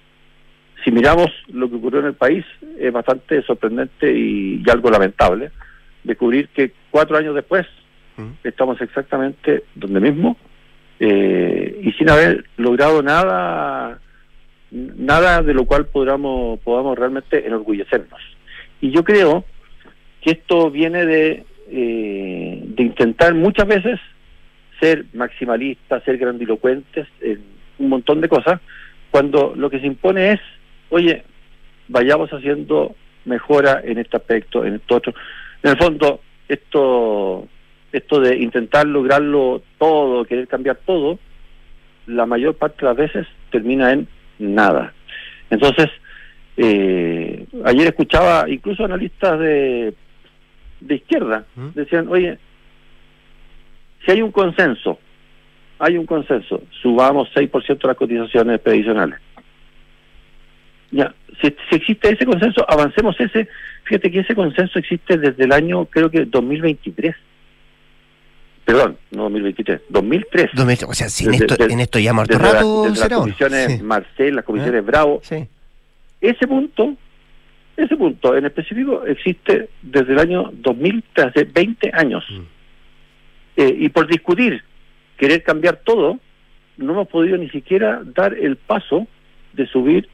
[0.83, 2.45] si miramos lo que ocurrió en el país,
[2.77, 5.51] es bastante sorprendente y, algo lamentable
[6.03, 7.65] descubrir que cuatro años después
[8.43, 10.37] estamos exactamente donde mismo
[10.99, 13.99] eh, y sin haber logrado nada
[14.71, 18.19] nada de lo cual podamos, podamos realmente enorgullecernos.
[18.81, 19.45] Y yo creo
[20.21, 23.99] que esto viene de, eh, de intentar muchas veces
[24.79, 27.41] ser maximalistas, ser grandilocuentes en
[27.79, 28.59] un montón de cosas,
[29.11, 30.39] cuando lo que se impone es,
[30.89, 31.23] oye,
[31.87, 35.13] vayamos haciendo mejora en este aspecto, en esto otro.
[35.63, 37.47] En el fondo, esto,
[37.91, 41.19] esto de intentar lograrlo todo, querer cambiar todo,
[42.07, 44.07] la mayor parte de las veces termina en
[44.39, 44.93] nada.
[45.49, 45.89] Entonces,
[46.61, 49.93] eh, ayer escuchaba incluso analistas de,
[50.81, 51.67] de izquierda, ¿Mm?
[51.73, 52.37] decían, oye,
[54.05, 54.99] si hay un consenso,
[55.79, 59.19] hay un consenso, subamos 6% las cotizaciones previsionales.
[60.91, 63.47] Ya, si, existe ese consenso, avancemos ese.
[63.83, 67.15] Fíjate que ese consenso existe desde el año, creo que 2023.
[68.65, 70.49] perdón, no 2023, 2003.
[70.53, 73.19] 2003, o sea, si en, Desde- esto, desde- en esto ya muerto rato, desde las
[73.19, 73.83] comisiones Sí.
[73.83, 75.19] Marcel, las comisiones Ah, Bravo.
[75.23, 75.47] sí.
[76.21, 76.95] Ese punto,
[77.77, 82.25] ese punto en específico existe desde el año 2000, hace 20 años.
[82.29, 82.41] Mm.
[83.57, 84.63] Eh, y por discutir,
[85.17, 86.19] querer cambiar todo,
[86.77, 89.07] no hemos podido ni siquiera dar el paso
[89.53, 90.07] de subir,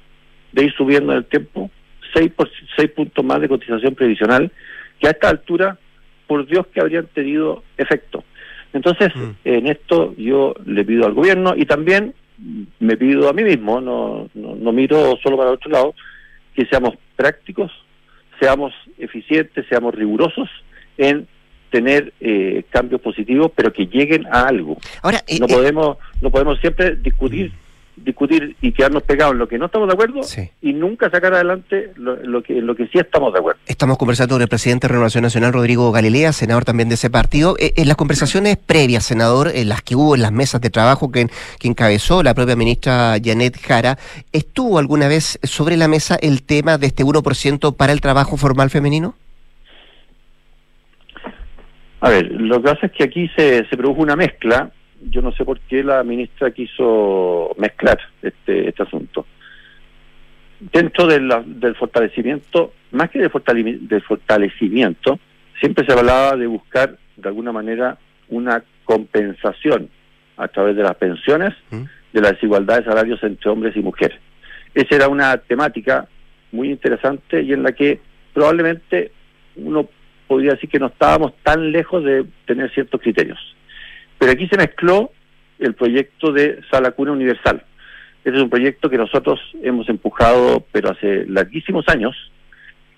[0.52, 1.70] de ir subiendo en el tiempo,
[2.14, 4.52] 6, por, seis puntos más de cotización previsional,
[5.00, 5.78] que a esta altura,
[6.28, 8.24] por Dios que habrían tenido efecto.
[8.74, 9.12] Entonces,
[9.46, 12.14] en esto yo le pido al gobierno y también
[12.80, 15.96] me pido a mí mismo, no, no, no miro solo para el otro lado,
[16.54, 17.72] que seamos prácticos,
[18.40, 20.50] seamos eficientes, seamos rigurosos
[20.98, 21.28] en
[21.70, 24.78] tener eh, cambios positivos, pero que lleguen a algo.
[25.02, 27.52] Ahora, eh, no eh, podemos no podemos siempre discutir
[27.98, 30.50] discutir y quedarnos pegados en lo que no estamos de acuerdo Sí.
[30.62, 33.60] y nunca sacar adelante lo, lo que lo que sí estamos de acuerdo.
[33.68, 37.56] Estamos conversando con el presidente de Renovación Nacional, Rodrigo Galilea, senador también de ese partido.
[37.60, 41.12] Eh, en las conversaciones previas, senador, en las que hubo en las mesas de trabajo
[41.12, 41.28] que,
[41.60, 43.98] que encabezó la propia ministra Janet Jara,
[44.32, 48.70] ¿estuvo alguna vez sobre la mesa el tema de este 1% para el trabajo formal
[48.70, 49.16] femenino?
[52.02, 54.70] A ver, lo que pasa es que aquí se, se produjo una mezcla.
[55.10, 59.26] Yo no sé por qué la ministra quiso mezclar este, este asunto.
[60.60, 65.20] Dentro de la- del fortalecimiento, más que de fortale- del fortalecimiento,
[65.60, 67.98] siempre se hablaba de buscar de alguna manera
[68.30, 69.90] una compensación
[70.38, 71.54] a través de las pensiones
[72.14, 74.18] de la desigualdad de salarios entre hombres y mujeres.
[74.74, 76.08] Esa era una temática
[76.52, 78.00] muy interesante y en la que
[78.34, 79.12] probablemente
[79.58, 79.88] uno
[80.28, 83.40] podría decir que no estábamos tan lejos de tener ciertos criterios.
[84.18, 85.12] Pero aquí se mezcló
[85.60, 87.64] el proyecto de Sala Cuna Universal.
[88.24, 92.16] Ese es un proyecto que nosotros hemos empujado, pero hace larguísimos años,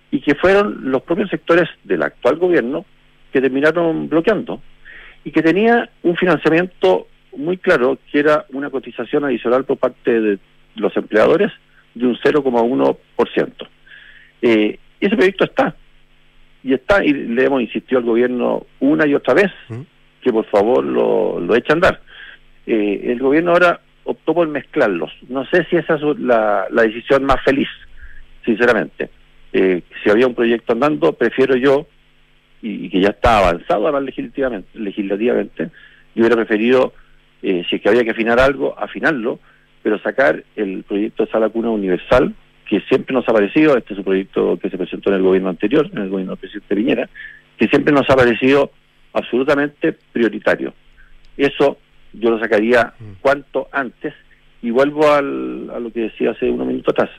[0.10, 2.86] y que fueron los propios sectores del actual gobierno
[3.34, 4.62] que terminaron bloqueando,
[5.23, 10.39] y que tenía un financiamiento muy claro, que era una cotización adicional por parte de
[10.75, 11.51] los empleadores
[11.93, 13.67] de un 0,1%.
[14.41, 15.75] Eh, ese proyecto está,
[16.63, 19.51] y está, y le hemos insistido al gobierno una y otra vez
[20.27, 22.01] que por favor lo, lo eche a andar.
[22.65, 25.09] Eh, el gobierno ahora optó por mezclarlos.
[25.29, 27.69] No sé si esa es la, la decisión más feliz,
[28.43, 29.09] sinceramente.
[29.53, 31.87] Eh, si había un proyecto andando, prefiero yo,
[32.61, 35.69] y, que ya está avanzado además legislativamente, legislativamente
[36.13, 36.93] yo hubiera preferido,
[37.41, 39.39] eh, si es que había que afinar algo, afinarlo,
[39.81, 42.33] pero sacar el proyecto de sala cuna universal,
[42.67, 45.47] que siempre nos ha parecido, este es un proyecto que se presentó en el gobierno
[45.47, 47.09] anterior, en el gobierno del presidente Piñera,
[47.57, 48.71] que siempre nos ha parecido
[49.17, 50.73] absolutamente prioritario.
[51.36, 51.77] Eso
[52.13, 54.13] yo lo sacaría cuanto antes
[54.62, 57.10] y vuelvo al, a lo que decía hace unos minutos atrás.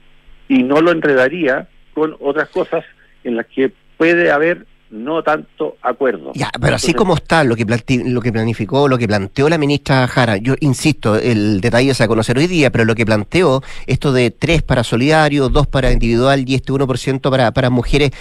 [0.48, 2.84] Y no lo enredaría con otras cosas
[3.24, 6.32] en las que puede haber no tanto acuerdo.
[6.34, 7.66] Ya, pero así como está lo que,
[8.06, 12.06] lo que planificó, lo que planteó la ministra Jara, yo insisto, el detalle se va
[12.06, 15.92] a conocer hoy día, pero lo que planteó, esto de tres para solidario, dos para
[15.92, 18.12] individual y este 1% para, para mujeres,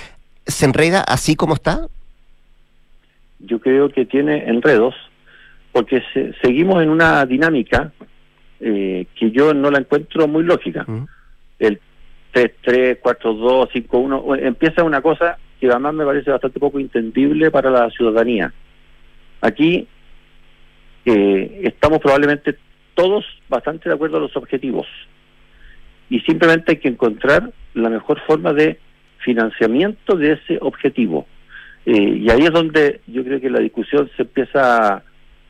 [0.46, 1.88] ¿se enreda así como está?
[3.40, 4.96] Yo creo que tiene enredos
[5.72, 7.92] porque se- seguimos en una dinámica
[8.60, 10.86] eh, que yo no la encuentro muy lógica.
[11.60, 11.80] El
[12.34, 17.70] 3-3, 4-2, 5-1, o- empieza una cosa que además me parece bastante poco entendible para
[17.70, 18.52] la ciudadanía.
[19.42, 19.88] Aquí
[21.06, 22.56] eh, estamos probablemente
[22.96, 24.88] todos bastante de acuerdo a los objetivos
[26.10, 28.80] y simplemente hay que encontrar la mejor forma de
[29.20, 31.28] financiamiento de ese objetivo.
[31.90, 35.04] Eh, y ahí es donde yo creo que la discusión se empieza a,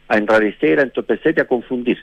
[0.08, 1.98] a enrarecer, a entorpecer y a confundir.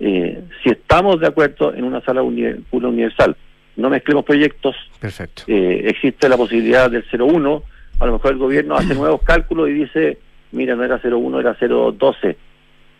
[0.00, 3.36] Eh, si estamos de acuerdo en una sala uni- universal,
[3.76, 5.44] no mezclemos proyectos, Perfecto.
[5.46, 7.62] eh, existe la posibilidad del 0,1,
[8.00, 10.18] a lo mejor el gobierno hace nuevos cálculos y dice,
[10.50, 12.36] mira, no era 0,1, era 0,12.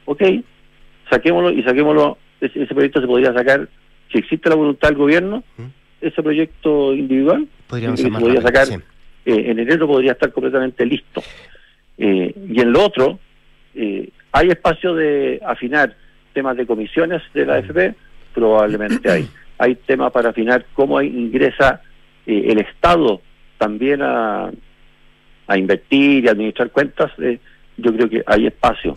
[0.05, 0.23] Ok,
[1.11, 3.69] saquémoslo y saquémoslo, ese, ese proyecto se podría sacar,
[4.13, 5.43] si existe la voluntad del gobierno,
[6.01, 7.49] ese proyecto individual,
[7.97, 8.67] se podría sacar
[9.31, 11.23] eh, en enero podría estar completamente listo.
[11.99, 13.19] Eh, y en lo otro,
[13.75, 15.95] eh, ¿hay espacio de afinar
[16.33, 17.95] temas de comisiones de la AFP?
[18.35, 19.29] Probablemente hay.
[19.63, 21.83] Hay temas para afinar cómo ingresa
[22.27, 23.21] eh, el Estado
[23.59, 24.51] también a,
[25.47, 27.13] a invertir y administrar cuentas.
[27.19, 27.39] eh,
[27.77, 28.95] yo creo que hay espacio.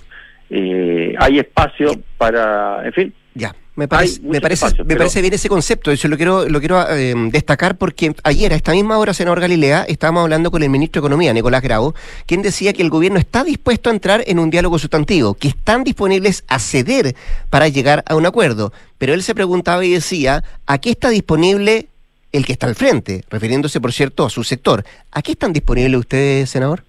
[0.49, 5.49] Hay espacio para, en fin, Ya, me parece, me parece, me pero- parece bien ese
[5.49, 5.89] concepto.
[5.91, 9.85] Eso lo quiero, lo quiero eh, destacar porque ayer, a esta misma hora, senador Galilea,
[9.87, 11.93] estábamos hablando con el ministro de Economía, Nicolás Grau,
[12.27, 15.83] quien decía que el gobierno está dispuesto a entrar en un diálogo sustantivo, que están
[15.83, 17.15] disponibles a ceder
[17.49, 18.71] para llegar a un acuerdo.
[18.99, 21.87] Pero él se preguntaba y decía, ¿a qué está disponible
[22.31, 23.23] el que está al frente?
[23.31, 24.83] Refiriéndose, por cierto, a su sector.
[25.11, 26.83] ¿A qué están disponibles ustedes, senador?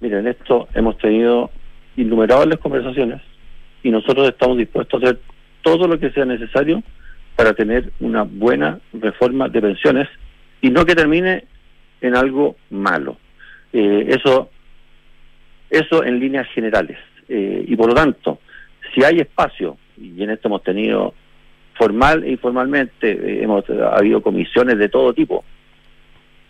[0.00, 1.50] Miren, esto hemos tenido
[1.96, 3.20] innumerables conversaciones
[3.84, 5.20] y nosotros estamos dispuestos a hacer
[5.62, 6.82] todo lo que sea necesario
[7.36, 10.08] para tener una buena reforma de pensiones
[10.60, 11.44] y no que termine
[12.00, 13.18] en algo malo.
[13.72, 14.50] Eh, eso,
[15.68, 16.96] eso en líneas generales.
[17.28, 18.38] Eh, y por lo tanto,
[18.94, 21.12] si hay espacio, y en esto hemos tenido
[21.74, 25.44] formal e informalmente, eh, hemos ha habido comisiones de todo tipo,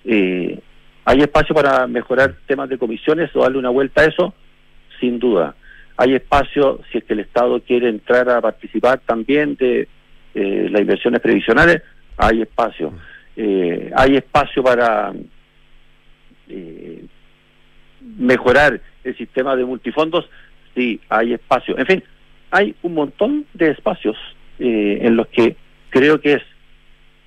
[0.05, 4.35] ¿hay espacio para mejorar temas de comisiones o darle una vuelta a eso?
[5.01, 5.57] Sin duda.
[5.97, 9.89] ¿Hay espacio si es que el Estado quiere entrar a participar también de
[10.35, 11.83] eh, las inversiones previsionales?
[12.17, 12.93] Hay espacio.
[13.37, 15.13] Eh, ¿Hay espacio para
[16.49, 17.05] eh,
[18.19, 20.29] mejorar el sistema de multifondos?
[20.75, 21.79] Sí, hay espacio.
[21.79, 22.03] En fin,
[22.51, 24.17] hay un montón de espacios
[24.59, 25.57] eh, en los que
[25.91, 26.43] creo que es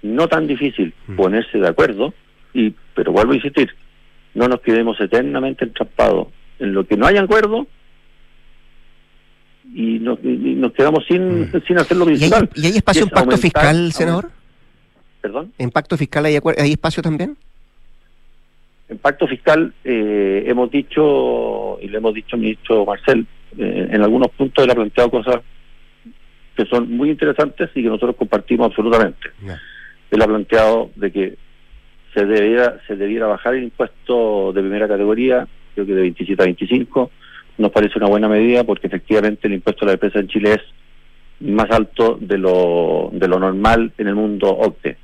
[0.01, 2.13] no tan difícil ponerse de acuerdo,
[2.53, 3.73] y pero vuelvo a insistir,
[4.33, 6.27] no nos quedemos eternamente entrampados
[6.59, 7.67] en lo que no hay acuerdo
[9.73, 12.49] y nos, y nos quedamos sin, sin hacer lo ¿Y hay, principal.
[12.55, 14.31] y hay espacio en es pacto aumentar- fiscal, senador?
[15.21, 15.53] ¿Perdón?
[15.57, 17.37] ¿En pacto fiscal hay, hay espacio también?
[18.89, 24.01] En pacto fiscal eh, hemos dicho, y le hemos dicho al ministro Marcel, eh, en
[24.01, 25.37] algunos puntos él ha planteado cosas
[26.55, 29.27] que son muy interesantes y que nosotros compartimos absolutamente.
[30.09, 31.37] Él ha planteado de que
[32.13, 36.45] se debiera, se debiera bajar el impuesto de primera categoría, creo que de 27 a
[36.45, 37.11] 25,
[37.57, 40.61] nos parece una buena medida porque efectivamente el impuesto a la empresa en Chile es
[41.39, 44.97] más alto de lo, de lo normal en el mundo OCDE.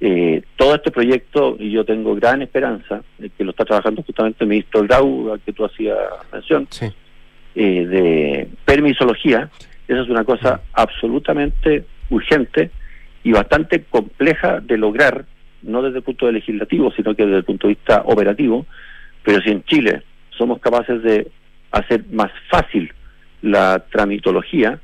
[0.00, 4.44] Eh, todo este proyecto, y yo tengo gran esperanza, de que lo está trabajando justamente
[4.44, 5.98] el ministro Grau, al que tú hacías
[6.32, 6.68] mención,
[7.54, 9.50] eh, de permisología,
[9.88, 12.70] eso es una cosa absolutamente urgente
[13.24, 15.24] y bastante compleja de lograr,
[15.62, 18.66] no desde el punto de legislativo, sino que desde el punto de vista operativo,
[19.24, 21.28] pero si en Chile somos capaces de
[21.70, 22.92] hacer más fácil
[23.42, 24.78] la tramitología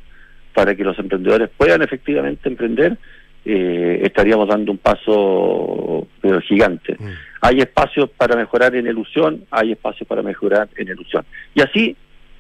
[0.53, 2.97] para que los emprendedores puedan efectivamente emprender,
[3.45, 6.97] eh, estaríamos dando un paso pero gigante.
[7.41, 11.25] Hay espacios para mejorar en elusión, hay espacios para mejorar en elusión.
[11.55, 11.97] Y así,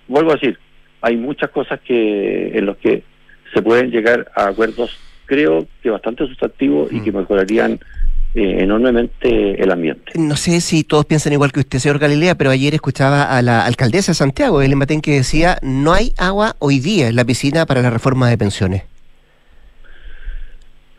[0.09, 0.59] vuelvo a decir,
[1.03, 3.03] hay muchas cosas que en los que
[3.53, 7.79] se pueden llegar a acuerdos, creo que bastante sustantivos y que mejorarían
[8.35, 10.13] eh, enormemente el ambiente.
[10.17, 13.65] No sé si todos piensan igual que usted, señor Galilea, pero ayer escuchaba a la
[13.65, 17.65] alcaldesa de Santiago, Ellen Matén, que decía, no hay agua hoy día en la piscina
[17.65, 18.83] para la reforma de pensiones.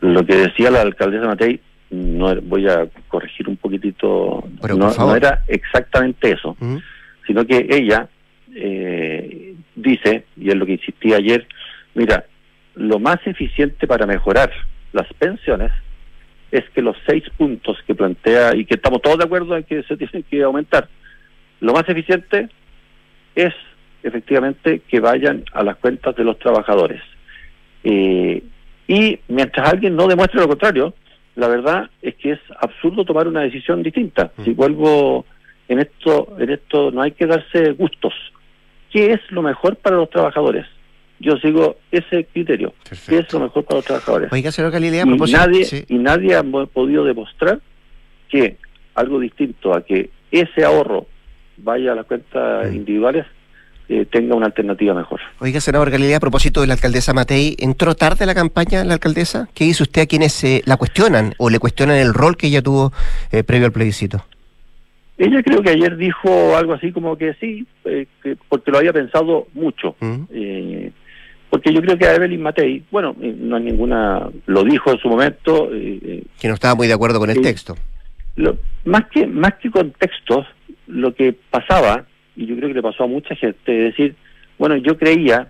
[0.00, 1.60] Lo que decía la alcaldesa Matei,
[1.90, 6.56] no voy a corregir un poquitito, Pero, no, no era exactamente eso,
[7.26, 8.08] sino que ella
[8.54, 11.46] eh, dice, y es lo que insistí ayer,
[11.94, 12.24] mira,
[12.76, 14.50] lo más eficiente para mejorar
[14.92, 15.70] las pensiones
[16.58, 19.82] es que los seis puntos que plantea y que estamos todos de acuerdo en que
[19.82, 20.88] se tienen que aumentar,
[21.60, 22.48] lo más eficiente
[23.34, 23.54] es
[24.02, 27.02] efectivamente que vayan a las cuentas de los trabajadores.
[27.84, 28.42] Eh,
[28.88, 30.94] y mientras alguien no demuestre lo contrario,
[31.34, 34.32] la verdad es que es absurdo tomar una decisión distinta.
[34.44, 35.26] Si vuelvo
[35.68, 38.14] en esto, en esto no hay que darse gustos.
[38.90, 40.66] ¿Qué es lo mejor para los trabajadores?
[41.18, 42.74] Yo sigo ese criterio.
[43.08, 44.32] ¿Qué es lo mejor para los trabajadores?
[44.32, 45.84] Oiga, señor Galilea, a y nadie sí.
[45.88, 47.60] y nadie ha podido demostrar
[48.28, 48.58] que
[48.94, 51.06] algo distinto a que ese ahorro
[51.58, 53.24] vaya a las cuentas individuales
[53.88, 55.20] eh, tenga una alternativa mejor.
[55.38, 59.48] Oiga, senador Galilea, a propósito de la alcaldesa Matei, ¿entró tarde la campaña la alcaldesa?
[59.54, 62.62] ¿Qué dice usted a quienes eh, la cuestionan o le cuestionan el rol que ella
[62.62, 62.92] tuvo
[63.30, 64.24] eh, previo al plebiscito?
[65.18, 68.92] Ella creo que ayer dijo algo así como que sí, eh, que porque lo había
[68.92, 69.96] pensado mucho.
[70.30, 70.92] Eh,
[71.56, 74.98] porque yo creo que a Evelyn Matei, bueno, eh, no hay ninguna, lo dijo en
[74.98, 77.74] su momento, eh, eh, Que no estaba muy de acuerdo con el texto.
[78.36, 80.44] lo, más que más que contextos,
[80.86, 82.04] lo que pasaba,
[82.36, 84.16] y yo creo que le pasó a mucha gente, es decir,
[84.58, 85.48] bueno, yo creía,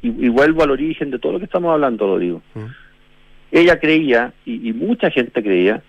[0.00, 2.40] y, y vuelvo al origen de todo lo que estamos hablando, lo digo,
[3.50, 5.82] ella creía, y, y mucha gente creía,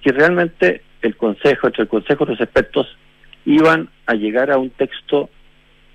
[0.00, 2.86] que realmente el Consejo, entre el Consejo y los expertos,
[3.44, 5.28] iban a llegar a un texto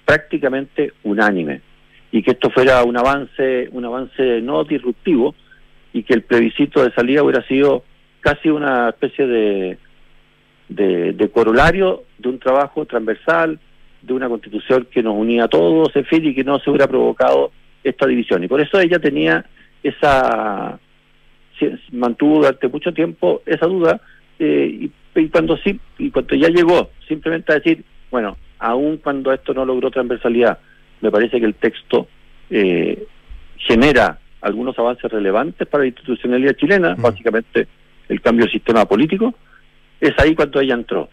[0.05, 1.61] prácticamente unánime,
[2.11, 5.35] y que esto fuera un avance, un avance no disruptivo,
[5.93, 7.83] y que el plebiscito de salida hubiera sido
[8.21, 9.77] casi una especie de,
[10.69, 13.59] de, corolario de un trabajo transversal,
[14.01, 16.87] de una constitución que nos unía a todos, en fin, y que no se hubiera
[16.87, 17.51] provocado
[17.83, 18.43] esta división.
[18.43, 19.45] Y por eso ella tenía
[19.83, 20.79] esa,
[21.91, 24.01] mantuvo durante mucho tiempo esa duda,
[24.37, 29.33] eh, y, y cuando sí, y cuando ya llegó simplemente a decir, bueno, aun cuando
[29.33, 30.59] esto no logró transversalidad,
[31.01, 32.07] me parece que el texto
[32.49, 33.05] eh,
[33.57, 37.67] genera algunos avances relevantes para la institucionalidad chilena, básicamente
[38.07, 39.33] el cambio del sistema político,
[39.99, 41.09] es ahí cuando ella entró.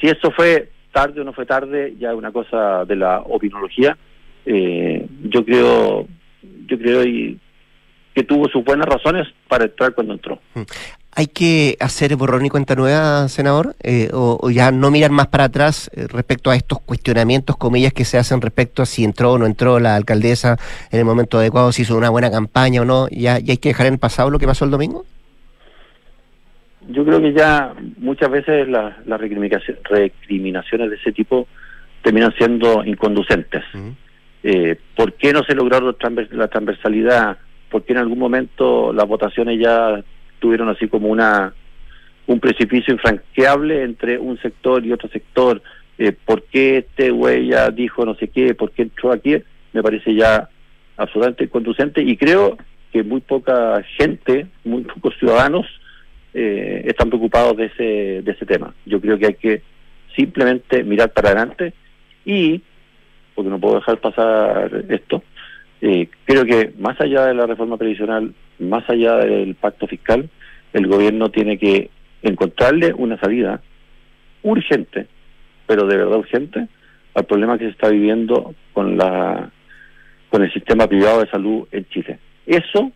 [0.00, 3.96] Si eso fue tarde o no fue tarde, ya es una cosa de la opinología.
[4.46, 6.08] Eh, yo creo,
[6.66, 7.38] yo creo y
[8.14, 10.40] que tuvo sus buenas razones para entrar cuando entró.
[11.12, 13.74] ¿Hay que hacer borrón y cuenta nueva, senador?
[13.82, 17.92] Eh, o, o ya no mirar más para atrás eh, respecto a estos cuestionamientos, comillas,
[17.92, 20.56] que se hacen respecto a si entró o no entró la alcaldesa
[20.92, 23.08] en el momento adecuado, si hizo una buena campaña o no?
[23.10, 25.04] ¿Ya, ya hay que dejar en pasado lo que pasó el domingo?
[26.88, 31.48] Yo creo que ya muchas veces las recriminaci- recriminaciones de ese tipo
[32.02, 33.64] terminan siendo inconducentes.
[34.42, 35.80] Eh, ¿Por qué no se logró
[36.30, 37.36] la transversalidad?
[37.68, 40.02] ¿Por qué en algún momento las votaciones ya
[40.40, 41.54] tuvieron así como una
[42.26, 45.62] un precipicio infranqueable entre un sector y otro sector?
[45.98, 48.54] Eh, ¿Por qué este güey ya dijo no sé qué?
[48.54, 49.36] ¿Por qué entró aquí?
[49.72, 50.48] Me parece ya
[50.96, 52.56] absolutamente inconducente y creo
[52.92, 55.66] que muy poca gente, muy pocos ciudadanos
[56.34, 58.74] eh, están preocupados de ese, de ese tema.
[58.86, 59.62] Yo creo que hay que
[60.16, 61.72] simplemente mirar para adelante
[62.24, 62.62] y,
[63.34, 65.22] porque no puedo dejar pasar esto,
[65.80, 70.28] eh, creo que más allá de la reforma previsional, más allá del pacto fiscal,
[70.72, 71.90] el gobierno tiene que
[72.22, 73.60] encontrarle una salida
[74.42, 75.06] urgente,
[75.66, 76.68] pero de verdad urgente,
[77.14, 79.50] al problema que se está viviendo con la
[80.28, 82.18] con el sistema privado de salud en Chile.
[82.46, 82.92] Eso,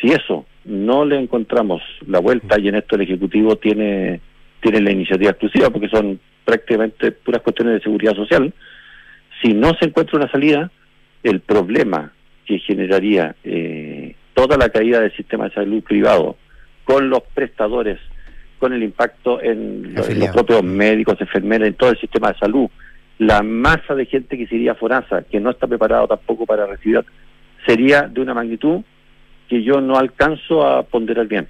[0.00, 4.20] si eso no le encontramos la vuelta y en esto el ejecutivo tiene
[4.60, 8.52] tiene la iniciativa exclusiva porque son prácticamente puras cuestiones de seguridad social.
[9.42, 10.70] Si no se encuentra una salida,
[11.22, 12.12] el problema
[12.46, 13.79] que generaría eh,
[14.40, 16.36] toda la caída del sistema de salud privado
[16.84, 17.98] con los prestadores,
[18.58, 22.70] con el impacto en los, los propios médicos, enfermeras, en todo el sistema de salud,
[23.18, 26.64] la masa de gente que se iría a Fonasa, que no está preparado tampoco para
[26.64, 27.04] recibir,
[27.66, 28.80] sería de una magnitud
[29.46, 31.46] que yo no alcanzo a ponderar bien.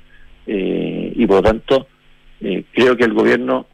[0.49, 1.87] Eh, y por lo tanto,
[2.41, 3.67] eh, creo que el gobierno,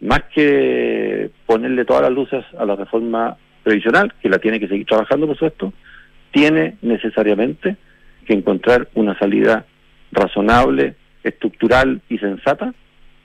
[0.00, 4.86] más que ponerle todas las luces a la reforma previsional, que la tiene que seguir
[4.86, 5.72] trabajando, por supuesto,
[6.32, 7.76] tiene necesariamente
[8.28, 9.64] que encontrar una salida
[10.12, 12.74] razonable, estructural y sensata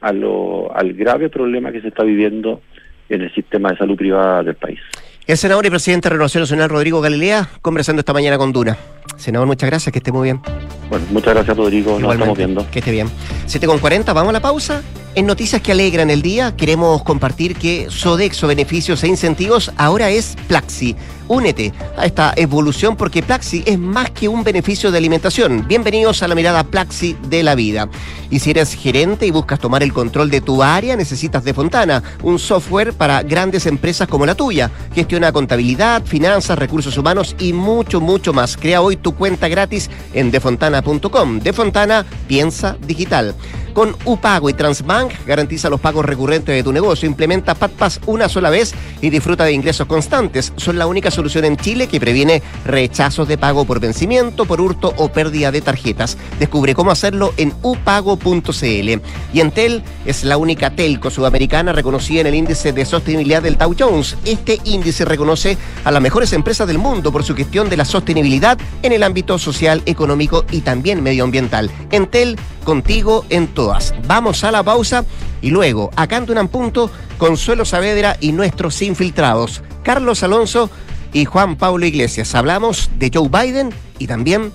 [0.02, 2.62] a lo, al grave problema que se está viviendo
[3.10, 4.80] en el sistema de salud privada del país.
[5.28, 8.78] El senador y presidente de Renovación Nacional, Rodrigo Galilea, conversando esta mañana con Duna.
[9.18, 10.42] Senador, muchas gracias, que esté muy bien.
[10.90, 12.72] Bueno, muchas gracias Rodrigo, nos Igualmente, estamos viendo.
[12.72, 13.08] Que esté bien.
[13.46, 14.82] 7 con 40, vamos a la pausa.
[15.16, 20.36] En Noticias que Alegran el Día, queremos compartir que Sodexo Beneficios e Incentivos ahora es
[20.48, 20.96] Plaxi.
[21.28, 25.68] Únete a esta evolución porque Plaxi es más que un beneficio de alimentación.
[25.68, 27.90] Bienvenidos a la mirada Plaxi de la vida.
[28.32, 32.02] Y si eres gerente y buscas tomar el control de tu área, necesitas de Fontana,
[32.24, 34.72] un software para grandes empresas como la tuya.
[34.96, 38.58] Gestiona contabilidad, finanzas, recursos humanos y mucho, mucho más.
[38.58, 41.40] Crea hoy tu cuenta gratis en defontana.com.
[41.40, 43.36] De Fontana, piensa digital.
[43.74, 47.08] Con UPago y Transbank garantiza los pagos recurrentes de tu negocio.
[47.10, 50.54] Implementa PatPass una sola vez y disfruta de ingresos constantes.
[50.58, 54.94] Son la única solución en Chile que previene rechazos de pago por vencimiento, por hurto
[54.98, 56.18] o pérdida de tarjetas.
[56.40, 59.02] Descubre cómo hacerlo en upago.cl.
[59.34, 63.76] Y Entel es la única telco sudamericana reconocida en el índice de sostenibilidad del Dow
[63.78, 64.18] Jones.
[64.26, 68.58] Este índice reconoce a las mejores empresas del mundo por su gestión de la sostenibilidad
[68.84, 71.72] en el ámbito social, económico y también medioambiental.
[71.92, 73.94] Entel contigo en todas.
[74.08, 75.06] Vamos a la pausa
[75.42, 80.70] y luego, acá en Tunan Punto, Consuelo Saavedra y nuestros infiltrados, Carlos Alonso
[81.14, 82.34] y Juan Pablo Iglesias.
[82.36, 84.52] Hablamos de Joe Biden y también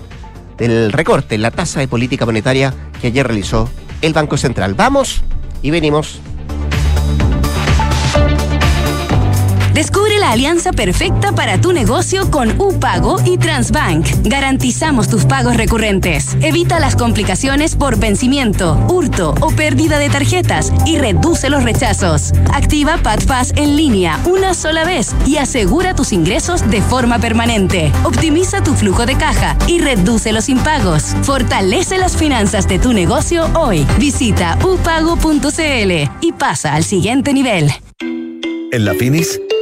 [0.57, 3.71] del recorte en la tasa de política monetaria que ayer realizó
[4.03, 4.75] el Banco Central.
[4.75, 5.23] Vamos
[5.63, 6.21] y venimos.
[9.79, 14.09] Descubre la alianza perfecta para tu negocio con UPago y Transbank.
[14.24, 16.37] Garantizamos tus pagos recurrentes.
[16.41, 22.33] Evita las complicaciones por vencimiento, hurto o pérdida de tarjetas y reduce los rechazos.
[22.53, 27.93] Activa PatPass en línea una sola vez y asegura tus ingresos de forma permanente.
[28.03, 31.14] Optimiza tu flujo de caja y reduce los impagos.
[31.22, 33.87] Fortalece las finanzas de tu negocio hoy.
[34.01, 37.70] Visita upago.cl y pasa al siguiente nivel.
[38.70, 39.41] En la Finis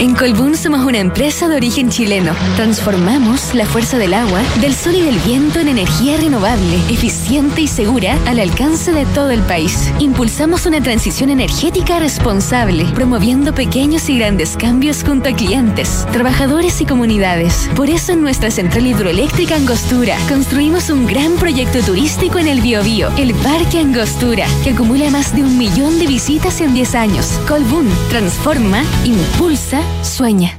[0.00, 2.32] En Colbún somos una empresa de origen chileno.
[2.56, 7.66] Transformamos la fuerza del agua, del sol y del viento en energía renovable, eficiente y
[7.66, 9.92] segura al alcance de todo el país.
[9.98, 16.86] Impulsamos una transición energética responsable, promoviendo pequeños y grandes cambios junto a clientes, trabajadores y
[16.86, 17.68] comunidades.
[17.76, 23.10] Por eso en nuestra central hidroeléctrica Angostura construimos un gran proyecto turístico en el Biobío,
[23.18, 27.38] el Parque Angostura, que acumula más de un millón de visitas en 10 años.
[27.46, 30.58] Colbún transforma, impulsa, sueña.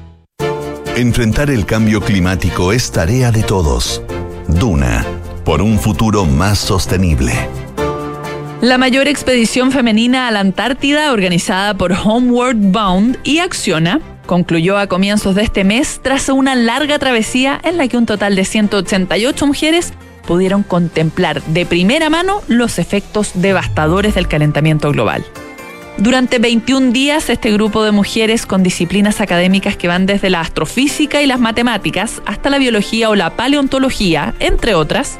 [0.95, 4.01] Enfrentar el cambio climático es tarea de todos.
[4.47, 5.05] Duna,
[5.45, 7.33] por un futuro más sostenible.
[8.61, 14.87] La mayor expedición femenina a la Antártida organizada por Homeward Bound y Acciona concluyó a
[14.87, 19.47] comienzos de este mes tras una larga travesía en la que un total de 188
[19.47, 19.93] mujeres
[20.27, 25.25] pudieron contemplar de primera mano los efectos devastadores del calentamiento global.
[25.97, 31.21] Durante 21 días, este grupo de mujeres con disciplinas académicas que van desde la astrofísica
[31.21, 35.19] y las matemáticas hasta la biología o la paleontología, entre otras,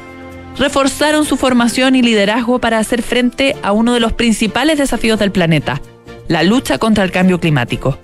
[0.58, 5.30] reforzaron su formación y liderazgo para hacer frente a uno de los principales desafíos del
[5.30, 5.80] planeta,
[6.28, 7.98] la lucha contra el cambio climático.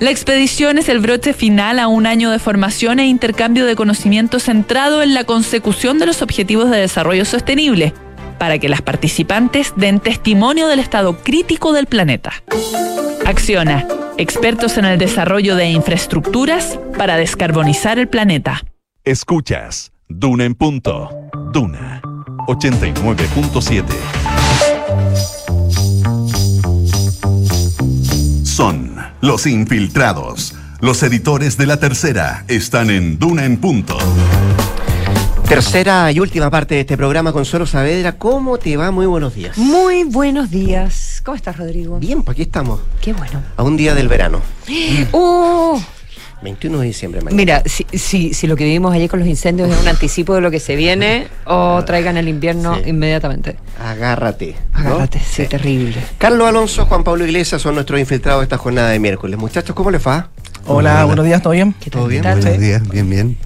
[0.00, 4.40] La expedición es el broche final a un año de formación e intercambio de conocimiento
[4.40, 7.94] centrado en la consecución de los objetivos de desarrollo sostenible,
[8.38, 12.32] para que las participantes den testimonio del estado crítico del planeta.
[13.24, 13.86] Acciona,
[14.18, 18.62] expertos en el desarrollo de infraestructuras para descarbonizar el planeta.
[19.04, 21.10] Escuchas Duna en punto.
[21.52, 22.00] Duna
[22.46, 23.84] 89.7.
[28.44, 30.54] Son los infiltrados.
[30.80, 33.98] Los editores de la tercera están en Duna en punto.
[35.48, 38.12] Tercera y última parte de este programa, Consuelo Saavedra.
[38.18, 38.90] ¿Cómo te va?
[38.90, 39.56] Muy buenos días.
[39.56, 41.22] Muy buenos días.
[41.24, 41.98] ¿Cómo estás, Rodrigo?
[42.00, 42.80] Bien, pues aquí estamos.
[43.00, 43.40] Qué bueno.
[43.56, 44.40] A un día del verano.
[45.12, 45.80] ¡Oh!
[46.42, 47.36] 21 de diciembre, mañana.
[47.36, 50.40] Mira, si, si, si lo que vivimos ayer con los incendios es un anticipo de
[50.40, 52.90] lo que se viene, o traigan el invierno Sí.
[52.90, 53.56] inmediatamente.
[53.80, 54.56] Agárrate.
[54.74, 54.80] ¿no?
[54.80, 55.96] Agárrate, sí, terrible.
[56.18, 59.38] Carlos Alonso, Juan Pablo Iglesias son nuestros infiltrados de esta jornada de miércoles.
[59.38, 60.28] Muchachos, ¿cómo les va?
[60.66, 61.72] Hola, buenos días, ¿todo bien?
[61.90, 62.22] ¿Todo bien?
[62.22, 63.38] Buenos días, bien, bien.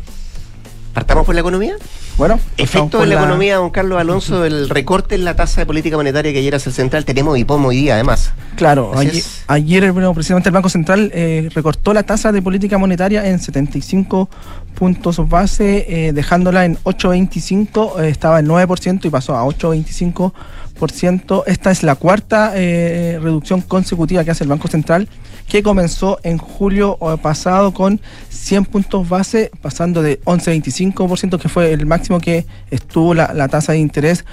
[1.00, 1.76] ¿Partamos por la economía?
[2.20, 5.64] Bueno, Efecto en la, la- economía, don Carlos Alonso, del recorte en la tasa de
[5.66, 7.06] política monetaria que ayer hace el central.
[7.06, 8.34] Tenemos IPOM hoy día, además.
[8.56, 13.26] Claro, ayer, ayer, bueno, precisamente el Banco Central eh, recortó la tasa de política monetaria
[13.26, 14.28] en 75
[14.74, 21.44] puntos base, eh, dejándola en 8,25, eh, estaba en 9% y pasó a 8,25%.
[21.46, 25.08] Esta es la cuarta eh, reducción consecutiva que hace el Banco Central,
[25.48, 28.00] que comenzó en julio pasado con
[28.30, 33.78] 100 puntos base, pasando de 11,25%, que fue el máximo que estuvo la, tasa de
[33.78, 34.24] interés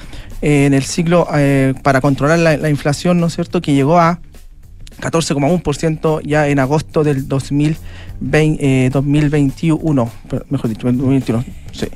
[0.42, 4.00] eh, en el ciclo eh, para controlar la, la inflación, ¿no es cierto?, que llegó
[4.00, 4.20] a
[5.02, 11.88] 14,1% ya en agosto del 2020, eh, 2021, per- mejor dicho, 2021, sí.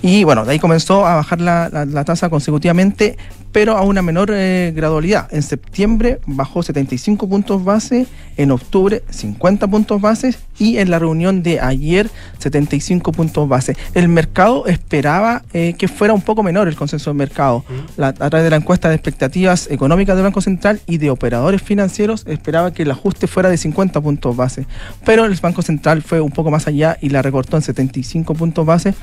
[0.00, 3.18] Y bueno, de ahí comenzó a bajar la tasa consecutivamente,
[3.52, 5.28] pero a una menor eh, gradualidad.
[5.32, 11.42] En septiembre bajó 75 puntos base, en octubre 50 puntos base y en la reunión
[11.42, 13.76] de ayer 75 puntos base.
[13.94, 17.64] El mercado esperaba eh, que fuera un poco menor el consenso del mercado.
[17.96, 21.62] La- a través de la encuesta de expectativas económicas del Banco Central y de operadores
[21.62, 24.66] financieros esperaba que el ajuste fuera de 50 puntos base.
[25.04, 28.66] Pero el Banco Central fue un poco más allá y la recortó en 75 puntos
[28.66, 28.94] base.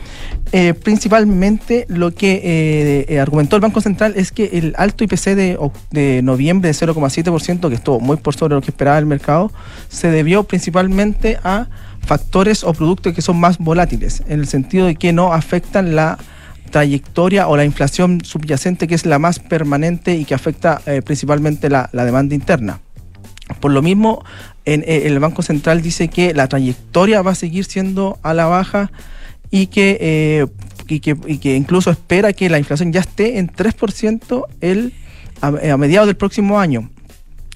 [0.51, 5.35] Eh, principalmente lo que eh, eh, argumentó el Banco Central es que el alto IPC
[5.35, 5.57] de,
[5.91, 9.51] de noviembre de 0,7%, que estuvo muy por sobre lo que esperaba el mercado,
[9.89, 11.67] se debió principalmente a
[12.05, 16.19] factores o productos que son más volátiles, en el sentido de que no afectan la
[16.69, 21.69] trayectoria o la inflación subyacente, que es la más permanente y que afecta eh, principalmente
[21.69, 22.79] la, la demanda interna.
[23.59, 24.23] Por lo mismo,
[24.65, 28.91] eh, el Banco Central dice que la trayectoria va a seguir siendo a la baja
[29.51, 30.47] y que, eh,
[30.87, 34.93] y que, y que incluso espera que la inflación ya esté en 3% el,
[35.41, 36.89] a, a mediados del próximo año.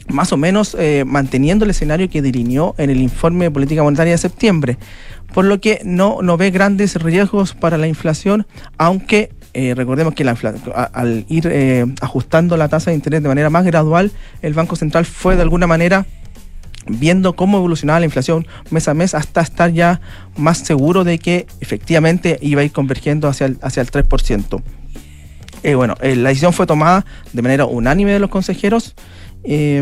[0.10, 4.14] Más o menos eh, manteniendo el escenario que delineó en el informe de política monetaria
[4.14, 4.78] de septiembre.
[5.34, 8.48] Por lo que no, no ve grandes riesgos para la inflación,
[8.80, 10.36] aunque eh, recordemos que la
[10.94, 14.12] al ir eh, ajustando la tasa de interés de manera más gradual,
[14.42, 16.08] el Banco Central fue de alguna manera
[16.90, 20.02] viendo cómo evolucionaba la inflación mes a mes hasta estar ya
[20.38, 24.62] más seguro de que efectivamente iba a ir convergiendo hacia el, hacia el 3%.
[25.62, 28.96] Eh, bueno, eh, la decisión fue tomada de manera unánime de los consejeros
[29.44, 29.82] eh,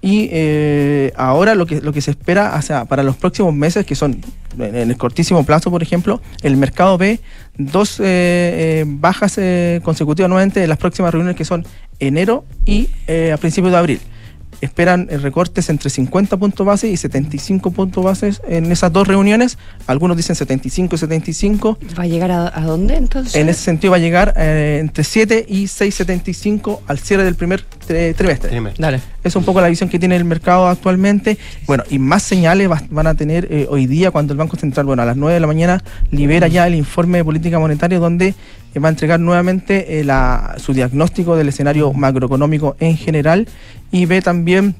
[0.00, 3.94] y eh, ahora lo que, lo que se espera hacia, para los próximos meses, que
[3.94, 4.20] son
[4.58, 7.20] en el cortísimo plazo, por ejemplo, el mercado ve
[7.56, 9.38] dos eh, bajas
[9.82, 11.66] consecutivas nuevamente en las próximas reuniones que son
[11.98, 12.88] enero y
[13.32, 14.00] a principios de abril.
[14.60, 19.58] Esperan eh, recortes entre 50 puntos base y 75 puntos bases en esas dos reuniones.
[19.86, 21.78] Algunos dicen 75 y 75.
[21.98, 23.34] ¿Va a llegar a, a dónde entonces?
[23.36, 27.60] En ese sentido va a llegar eh, entre 7 y 6,75 al cierre del primer
[27.86, 28.50] tri- trimestre.
[28.78, 29.00] Dale.
[29.24, 31.38] Es un poco la visión que tiene el mercado actualmente.
[31.66, 34.86] Bueno, y más señales va- van a tener eh, hoy día cuando el Banco Central,
[34.86, 38.34] bueno, a las 9 de la mañana libera ya el informe de política monetaria donde
[38.78, 40.06] va a entregar nuevamente eh,
[40.56, 43.48] su diagnóstico del escenario macroeconómico en general
[43.90, 44.76] y ve también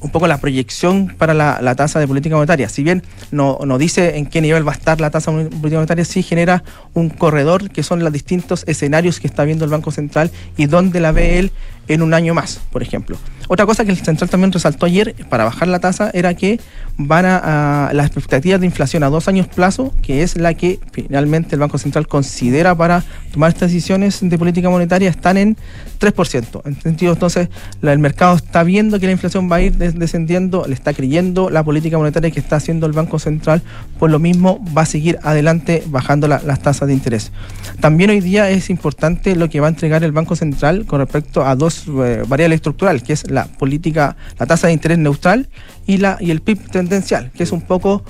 [0.00, 2.68] un poco la proyección para la, la tasa de política monetaria.
[2.68, 5.76] Si bien no, no dice en qué nivel va a estar la tasa de política
[5.76, 6.62] monetaria, sí genera
[6.94, 11.00] un corredor que son los distintos escenarios que está viendo el Banco Central y dónde
[11.00, 11.52] la ve él
[11.88, 13.16] en un año más, por ejemplo.
[13.50, 16.60] Otra cosa que el Central también resaltó ayer para bajar la tasa era que
[16.98, 21.54] van a, las expectativas de inflación a dos años plazo, que es la que finalmente
[21.54, 25.56] el Banco Central considera para tomar estas decisiones de política monetaria, están en
[25.98, 26.60] 3%.
[26.66, 27.48] En sentido, entonces,
[27.82, 31.48] el mercado está viendo que la inflación va a ir des- descendiendo, le está creyendo
[31.48, 33.62] la política monetaria que está haciendo el Banco Central,
[33.98, 37.32] por lo mismo va a seguir adelante bajando la- las tasas de interés.
[37.80, 41.46] También hoy día es importante lo que va a entregar el Banco Central con respecto
[41.46, 45.48] a dos eh, variables estructurales, que es la política, la tasa de interés neutral
[45.86, 48.02] y la y el PIB tendencial, que es un poco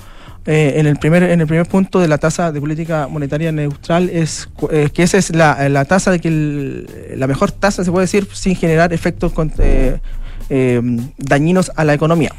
[0.45, 4.09] eh, en el primer en el primer punto de la tasa de política monetaria neutral
[4.09, 7.91] es eh, que esa es la, la tasa de que el- la mejor tasa se
[7.91, 9.99] puede decir sin generar efectos con- eh,
[10.49, 10.81] eh,
[11.17, 12.31] dañinos a la economía.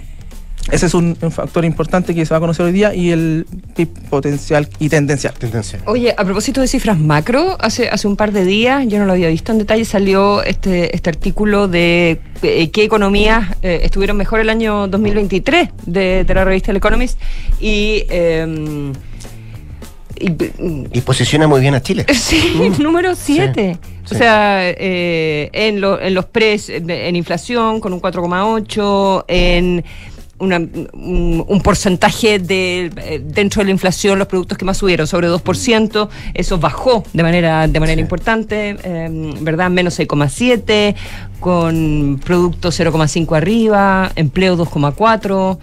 [0.70, 3.46] Ese es un, un factor importante que se va a conocer hoy día y el
[3.74, 5.34] PIB potencial y tendencial.
[5.86, 9.12] Oye, a propósito de cifras macro, hace, hace un par de días, yo no lo
[9.12, 14.40] había visto en detalle, salió este, este artículo de eh, qué economías eh, estuvieron mejor
[14.40, 17.18] el año 2023 de, de la revista El Economist
[17.60, 18.04] y...
[18.08, 18.92] eh,
[20.22, 22.04] y- Y posiciona muy bien a Chile.
[22.14, 23.78] Sí, número 7.
[24.04, 24.14] sí.
[24.14, 29.82] O sea, eh, en, lo- en los pres, en, en inflación con un 4,8, en
[30.41, 35.07] una- un, un porcentaje de eh, dentro de la inflación los productos que más subieron,
[35.07, 39.09] sobre 2%, eso bajó de manera de manera importante, eh,
[39.41, 39.70] ¿verdad?
[39.70, 40.95] Menos 6,7,
[41.38, 45.59] con productos 0,5 arriba, empleo 2,4.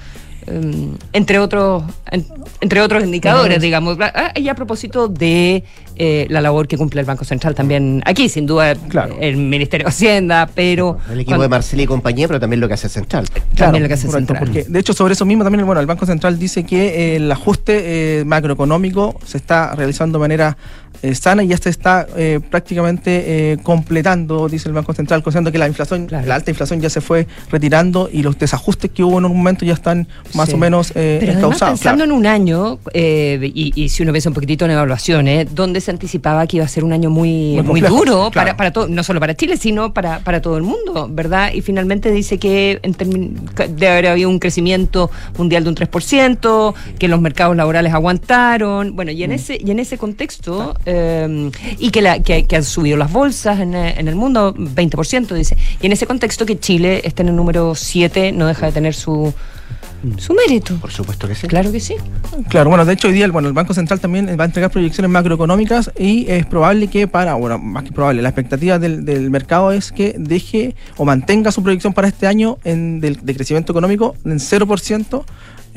[0.48, 2.26] Eh, entre otros en-
[2.62, 3.98] entre otros indicadores, digamos.
[4.02, 5.64] Ah, Y a propósito de
[6.00, 8.74] eh, la labor que cumple el Banco Central también aquí, sin duda
[9.20, 12.68] el Ministerio de Hacienda, pero El equipo cuando- de Marcelo y compañía, pero también lo
[12.68, 13.26] que hace Central.
[13.56, 14.52] También lo que hace correcto, Central.
[14.54, 17.32] porque de hecho sobre eso mismo también bueno, el Banco Central dice que eh, el
[17.32, 20.58] ajuste eh, macroeconómico se está realizando de manera
[21.04, 25.52] eh, sana y ya se está eh, prácticamente eh, completando, dice el Banco Central, considerando
[25.52, 29.20] que la inflación, la alta inflación ya se fue retirando y los desajustes que hubo
[29.20, 30.08] en un momento ya están
[30.38, 30.56] más Sí.
[30.56, 31.74] o menos eh, Pero encausados.
[31.80, 32.12] pensando claro.
[32.14, 35.92] en un año, eh, y, y si uno piensa un poquitito en evaluaciones, donde se
[35.92, 38.32] anticipaba que iba a ser un año muy, Muy muy, complejo, duro claro.
[38.32, 41.52] para, para todo, no solo para Chile, sino para, para todo el mundo, ¿verdad?
[41.54, 42.96] Y finalmente dice que en
[43.76, 49.12] debe haber habido un crecimiento mundial de un 3%, que los mercados laborales aguantaron, bueno,
[49.12, 52.98] y en ese, y en ese contexto, eh, y que, la, que, que han subido
[52.98, 57.02] las bolsas en, eh, en el mundo, 20%, dice, y en ese contexto que Chile
[57.04, 59.34] esté en el número 7 no deja de tener su,
[60.18, 60.76] su mérito.
[60.78, 61.48] Por supuesto que sí.
[61.48, 61.96] Claro que sí.
[62.50, 64.70] Claro, bueno, de hecho hoy día el- bueno, el Banco Central también va a entregar
[64.72, 69.30] proyecciones macroeconómicas y es probable que para, bueno, más que probable, la expectativa del, del
[69.30, 73.72] mercado es que deje o mantenga su proyección para este año en, del- de crecimiento
[73.74, 75.24] económico en 0%.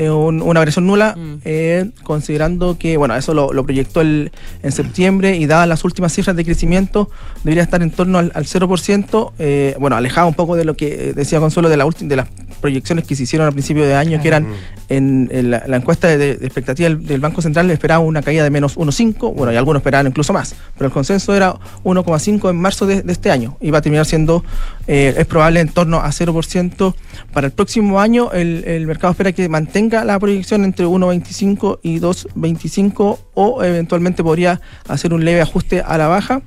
[0.01, 4.31] Eh, un- una variación nula, eh, considerando que, bueno, eso lo, lo proyectó el,
[4.63, 7.11] en septiembre y dadas las últimas cifras de crecimiento,
[7.45, 11.11] debería estar en torno al, al 0%, eh, bueno, alejado un poco de lo que
[11.11, 12.29] eh, decía Consuelo de, la ulti- de las
[12.61, 14.47] proyecciones que se hicieron al principio de año, que eran
[14.89, 18.43] en, en la, la encuesta de, de expectativa del, del Banco Central esperaba una caída
[18.45, 22.57] de menos 1,5, bueno, y algunos esperaban incluso más, pero el consenso era 1,5 en
[22.57, 24.45] marzo de, de este año, y va a terminar siendo,
[24.93, 26.95] eh, es probable, en torno a 0%
[27.33, 28.33] para el próximo año.
[28.33, 35.15] El, mercado espera que mantenga la proyección entre 1,25 y 2,25 o eventualmente podría hacer
[35.15, 36.43] un leve ajuste a la baja.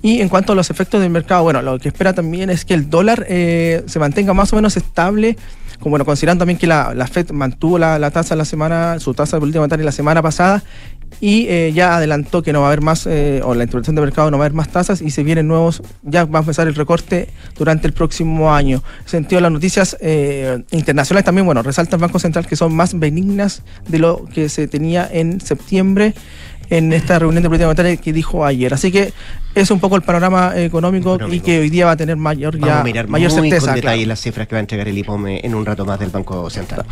[0.00, 2.74] Y en cuanto a los efectos del mercado, bueno, lo que espera también es que
[2.74, 5.36] el dólar eh, se mantenga más o menos estable,
[5.80, 9.36] bueno, considerando también que la, la Fed mantuvo la, la tasa la semana, su tasa
[9.36, 10.62] de política monetaria la semana pasada
[11.20, 14.02] y eh, ya adelantó que no va a haber más, eh, o la intervención de
[14.02, 16.68] mercado no va a haber más tasas y se vienen nuevos, ya va a empezar
[16.68, 18.82] el recorte durante el próximo año.
[19.02, 22.98] En sentido, las noticias eh, internacionales también, bueno, resalta el Banco Central que son más
[22.98, 26.14] benignas de lo que se tenía en septiembre.
[26.70, 28.72] En esta reunión de política monetaria que dijo ayer.
[28.74, 29.12] Así que
[29.54, 32.68] es un poco el panorama económico, y que hoy día va a tener mayor, Vamos
[32.68, 33.66] ya, a mirar mayor muy certeza.
[33.66, 34.08] con detalle claro.
[34.08, 36.84] las cifras que va a entregar el IPOME en un rato más del Banco Central.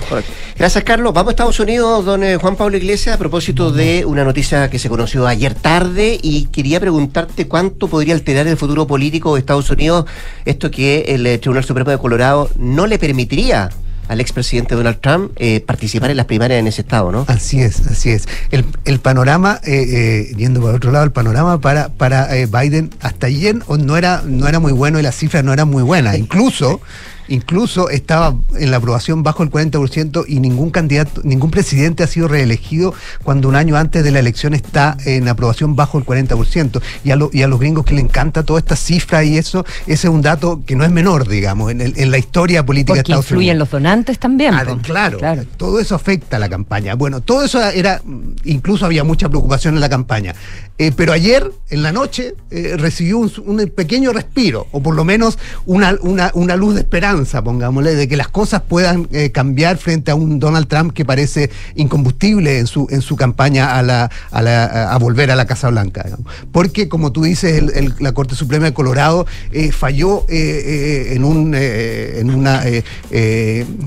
[0.56, 1.12] Gracias, Carlos.
[1.12, 4.78] Vamos a Estados Unidos, don eh, Juan Pablo Iglesias, a propósito de una noticia que
[4.78, 9.70] se conoció ayer tarde y quería preguntarte cuánto podría alterar el futuro político de Estados
[9.70, 10.06] Unidos
[10.44, 13.70] esto que el eh, Tribunal Supremo de Colorado no le permitiría
[14.08, 17.24] al expresidente Donald Trump eh, participar en las primarias en ese estado, ¿no?
[17.28, 18.28] Así es, así es.
[18.50, 19.84] El, el panorama, eh,
[20.30, 24.22] eh, yendo por otro lado, el panorama para, para eh, Biden hasta ayer no era,
[24.24, 26.16] no era muy bueno y las cifras no eran muy buenas.
[26.18, 26.80] Incluso,
[27.28, 32.28] incluso estaba en la aprobación bajo el 40% y ningún candidato, ningún presidente ha sido
[32.28, 36.80] reelegido cuando un año antes de la elección está en aprobación bajo el 40%.
[37.04, 39.64] Y a, lo- y a los gringos que le encanta toda esta cifra y eso,
[39.86, 42.94] ese es un dato que no es menor, digamos, en, el- en la historia política
[42.94, 43.32] de Estados Unidos.
[43.32, 44.54] influyen los donantes también.
[44.54, 44.78] Ah, po.
[45.18, 46.94] claro, todo eso afecta a la campaña.
[46.94, 48.00] Bueno, todo eso era,
[48.44, 50.34] incluso había mucha preocupación en la campaña.
[50.78, 55.04] Eh, pero ayer, en la noche, eh, recibió un, un pequeño respiro, o por lo
[55.04, 59.76] menos una, una, una luz de esperanza, pongámosle, de que las cosas puedan eh, cambiar
[59.78, 64.10] frente a un Donald Trump que parece incombustible en su, en su campaña a, la,
[64.30, 66.04] a, la- a volver a la Casa Blanca.
[66.52, 71.14] Porque, como tú dices, el- el- la Corte Suprema de Colorado eh, falló eh, eh,
[71.14, 72.62] en, un, en una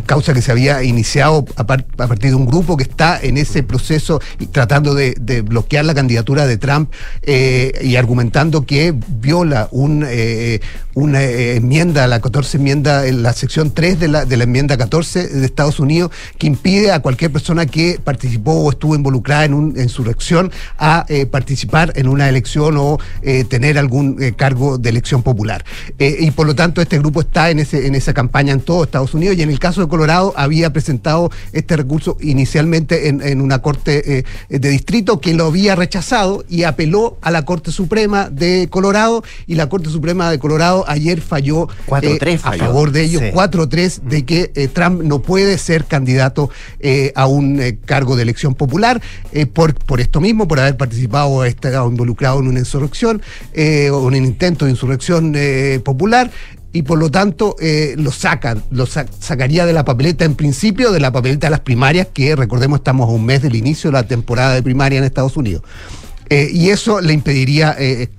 [0.06, 3.38] causa que se había iniciado a, par- a partir de un grupo que está en
[3.38, 4.22] ese proceso
[4.52, 6.92] tratando de, bloquear la candidatura de Trump
[7.26, 10.06] y argumentando que viola un,
[10.94, 15.28] una enmienda, la 14 enmienda, en la sección 3 de la, de la enmienda 14
[15.28, 19.84] de Estados Unidos, que impide a cualquier persona que participó o estuvo involucrada en una
[19.84, 25.22] insurrección a eh, participar en una elección o eh, tener algún eh, cargo de elección
[25.22, 25.64] popular.
[26.00, 29.14] Y por lo tanto, este grupo está en, ese, en esa campaña en todo Estados
[29.14, 33.62] Unidos y en el caso de Colorado había presentado este recurso inicialmente en, en una
[33.62, 39.24] corte de distrito que lo había rechazado y apeló a la Corte Suprema de Colorado
[39.48, 42.66] y la Corte Suprema de Colorado ayer falló, 4-3 eh, a falló.
[42.66, 43.32] favor de ellos, Sí.
[43.32, 46.50] 4-3 de que eh, Trump no puede ser candidato
[46.80, 49.02] eh, a un eh, cargo de elección popular
[49.54, 53.22] por, por esto mismo, por haber participado o estado involucrado en una insurrección
[53.56, 55.36] o en un intento de insurrección
[55.84, 56.32] popular.
[56.72, 60.92] Y por lo tanto eh, lo sacan, lo sa- sacaría de la papeleta en principio,
[60.92, 63.94] de la papeleta de las primarias, que recordemos estamos a un mes del inicio de
[63.94, 65.64] la temporada de primaria en Estados Unidos.
[66.30, 68.10] Eh, y eso le impediría, eh,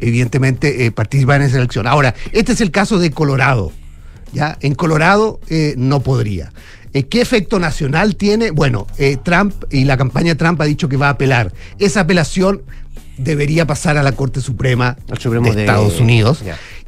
[0.00, 1.86] evidentemente, participar en esa elección.
[1.86, 3.72] Ahora, este es el caso de Colorado.
[4.32, 4.58] ¿Ya?
[4.60, 6.52] En Colorado eh, no podría.
[6.94, 8.50] Eh, ¿Qué efecto nacional tiene?
[8.50, 11.52] Bueno, eh, Trump y la campaña Trump ha dicho que va a apelar.
[11.78, 12.62] Esa apelación
[13.18, 14.96] debería pasar a la Corte Suprema
[15.50, 16.42] de de- Estados Unidos.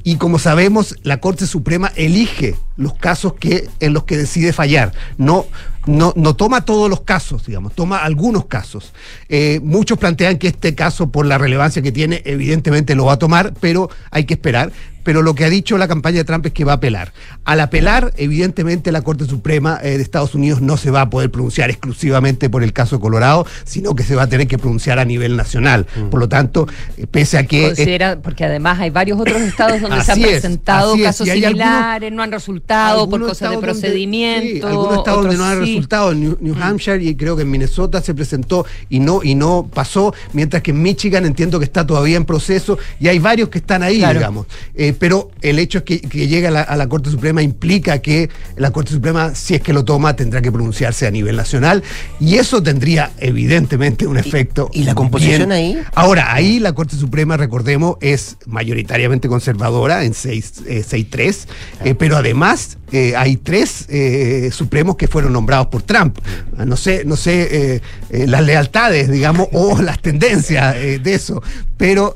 [0.07, 4.93] Y como sabemos, la Corte Suprema elige los casos que, en los que decide fallar.
[5.17, 5.47] No,
[5.87, 8.93] no, no toma todos los casos, digamos, toma algunos casos.
[9.31, 13.19] Eh, muchos plantean que este caso, por la relevancia que tiene, evidentemente lo va a
[13.19, 14.73] tomar, pero hay que esperar.
[15.05, 17.13] Pero lo que ha dicho la campaña de Trump es que va a apelar.
[17.45, 21.31] Al apelar, evidentemente, la Corte Suprema eh, de Estados Unidos no se va a poder
[21.31, 24.99] pronunciar exclusivamente por el caso de Colorado, sino que se va a tener que pronunciar
[24.99, 25.87] a nivel nacional.
[26.11, 27.67] Por lo tanto, eh, pese a que...
[27.69, 32.13] Considera- porque además hay varios otros estados donde se han presentado es, casos algunos- similares,
[32.13, 34.67] no han resultado por cosas de estados donde- procedimiento.
[34.69, 35.71] sí, algunos estados donde no otros ha sí.
[35.75, 39.35] resultado, en New, New Hampshire y creo que en Minnesota se presentó y no, y
[39.35, 43.49] no pasó, mientras que en Michigan entiendo que está todavía en proceso y hay varios
[43.51, 44.19] que están ahí, Claro.
[44.19, 44.47] digamos.
[44.75, 47.99] Eh, pero el hecho es que, que llegue a la, a la Corte Suprema implica
[48.01, 51.83] que la Corte Suprema, si es que lo toma, tendrá que pronunciarse a nivel nacional
[52.21, 54.71] y eso tendría evidentemente un efecto.
[54.73, 55.79] y la composición bien- ahí?
[55.95, 61.47] Ahora, ahí la Corte Suprema, recordemos, es mayoritariamente conservadora en 6, eh, 6-3,
[61.85, 66.19] eh, pero además eh, hay tres eh, supremos que fueron nombrados por Trump.
[66.57, 67.81] Ah, No sé, no sé
[68.11, 71.43] las lealtades, digamos, o las tendencias de eso,
[71.77, 72.15] pero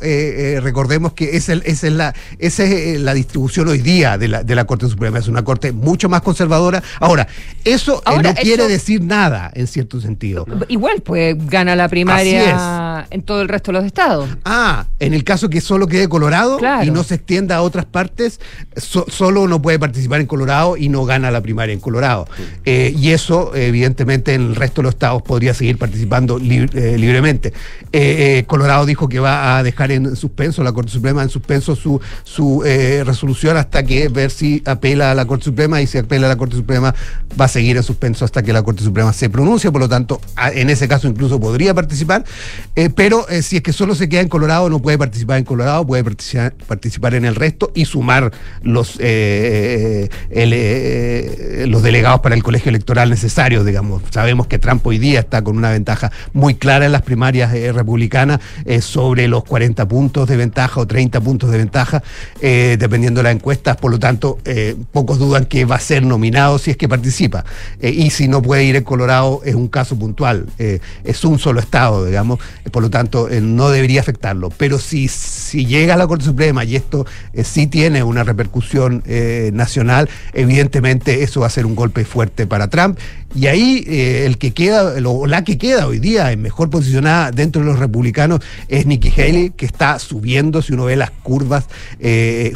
[0.62, 4.28] recordemos que esa es, esa es la, esa es eh, la distribución hoy día de
[4.28, 5.18] la, de la Corte Suprema.
[5.18, 6.82] Es una Corte mucho más conservadora.
[7.00, 7.26] Ahora,
[7.64, 10.46] eso eh, Ahora, no quiere decir nada, en cierto sentido.
[10.68, 14.28] Igual, pues gana la primaria en todo el resto de los estados.
[14.44, 16.84] Ah, en el caso que solo quede Colorado Claro.
[16.84, 18.40] y no se extienda a otras partes,
[18.76, 22.26] so- solo no puede participar en Colorado y no gana la primaria en Colorado.
[22.64, 26.98] Eh, y eso, evidentemente, en el resto de los estados podría seguir participando lib- eh,
[26.98, 27.48] libremente.
[27.92, 31.76] Eh, eh, Colorado dijo que va a dejar en suspenso, la Corte Suprema en suspenso
[31.76, 35.98] su, su eh, resolución hasta que ver si apela a la Corte Suprema y si
[35.98, 36.94] apela a la Corte Suprema
[37.38, 40.20] va a seguir en suspenso hasta que la Corte Suprema se pronuncie, por lo tanto,
[40.52, 42.24] en ese caso incluso podría participar,
[42.74, 45.44] eh, pero eh, si es que solo se queda en Colorado, no puede participar en
[45.44, 48.32] Colorado, puede participar, participar en el resto y sumar
[48.62, 49.02] los, los
[51.82, 54.02] delegados para el colegio electoral necesarios, digamos.
[54.10, 58.40] Sabemos que Trump hoy día está con una ventaja muy clara en las primarias republicanas,
[58.80, 62.02] sobre los 40 puntos de ventaja o 30 puntos de ventaja,
[62.50, 63.76] eh, dependiendo de las encuestas.
[63.76, 67.44] Por lo tanto, eh, pocos dudan que va a ser nominado si es que participa.
[67.78, 70.46] Eh, y si no puede ir en Colorado, es un caso puntual.
[70.56, 72.38] Es un solo estado, digamos.
[72.72, 74.48] Por lo tanto, no debería afectarlo.
[74.48, 77.04] Pero si, si llega a la Corte Suprema y esto
[77.44, 79.02] sí tiene una repercusión
[79.52, 82.98] nacional, evidentemente eso va a ser un golpe fuerte para Trump.
[83.34, 87.66] Y ahí el que queda, la que queda hoy día en mejor posicionada dentro de
[87.66, 91.66] los republicanos es Nikki Haley, que está subiendo, si uno ve las curvas,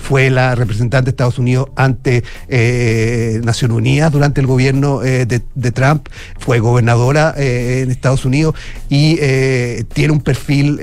[0.01, 5.73] fue la representante de Estados Unidos ante eh, Naciones Unidas durante el gobierno eh, de,
[5.73, 6.09] Trump,
[6.39, 8.55] fue gobernadora eh, en Estados Unidos
[8.89, 9.17] y
[9.95, 10.79] tiene un perfil,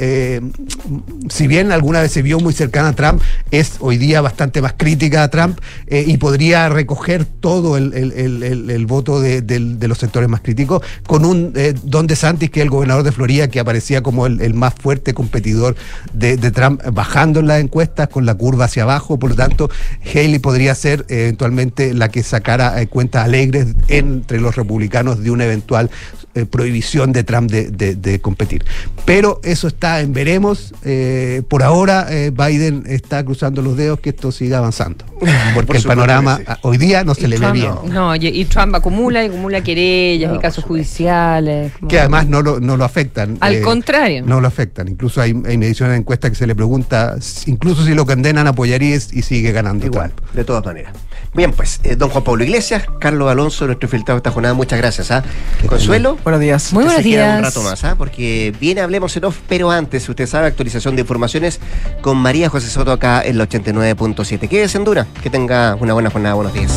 [1.29, 3.21] si bien alguna vez se vio muy cercana a Trump,
[3.51, 9.87] es hoy día bastante más crítica a Trump y podría recoger todo el, voto de,
[9.87, 13.59] los sectores más críticos con un Don DeSantis, que es el gobernador de Florida, que
[13.59, 15.75] aparecía como el, el más fuerte competidor
[16.13, 19.17] de, de Trump, bajando en las encuestas con la curva hacia abajo.
[19.19, 19.69] Por lo tanto,
[20.05, 25.31] Haley podría ser eh, eventualmente la que sacara eh, cuentas alegres entre los republicanos de
[25.31, 25.89] una eventual
[26.35, 28.63] eh, prohibición de Trump de, de- de competir.
[29.05, 30.73] Pero eso está en veremos.
[30.85, 35.05] Eh, por ahora, eh, Biden está cruzando los dedos que esto siga avanzando.
[35.55, 36.51] Porque Por el panorama que sí.
[36.51, 37.71] a- hoy día no se le ve bien.
[37.91, 41.71] No, y, y Trump acumula y acumula querellas y casos judiciales.
[41.73, 43.37] como- Que además no lo, no lo afectan.
[43.41, 44.23] Al eh, contrario.
[44.25, 44.87] No lo afectan.
[44.87, 47.17] Incluso hay, hay mediciones de encuestas que se le pregunta,
[47.47, 48.47] incluso si lo condenan,
[48.77, 49.85] y sigue ganando.
[49.85, 50.33] Igual, Trump.
[50.33, 50.93] de todas maneras.
[51.33, 55.11] Bien, pues, eh, don Juan Pablo Iglesias, Carlos Alonso, nuestro infiltrado esta jornada, muchas gracias.
[55.11, 55.23] ¿ah?
[55.67, 56.17] Consuelo.
[56.23, 56.73] Buenos días.
[56.73, 57.37] Muy buenos se queda días.
[57.37, 57.95] un rato más, ¿ah?
[57.95, 61.59] porque viene Hablemos en Off, pero antes, usted sabe, actualización de informaciones
[62.01, 64.49] con María José Soto acá en la 89.7.
[64.49, 66.67] Quédese en Dura, que tenga una buena jornada, buenos días.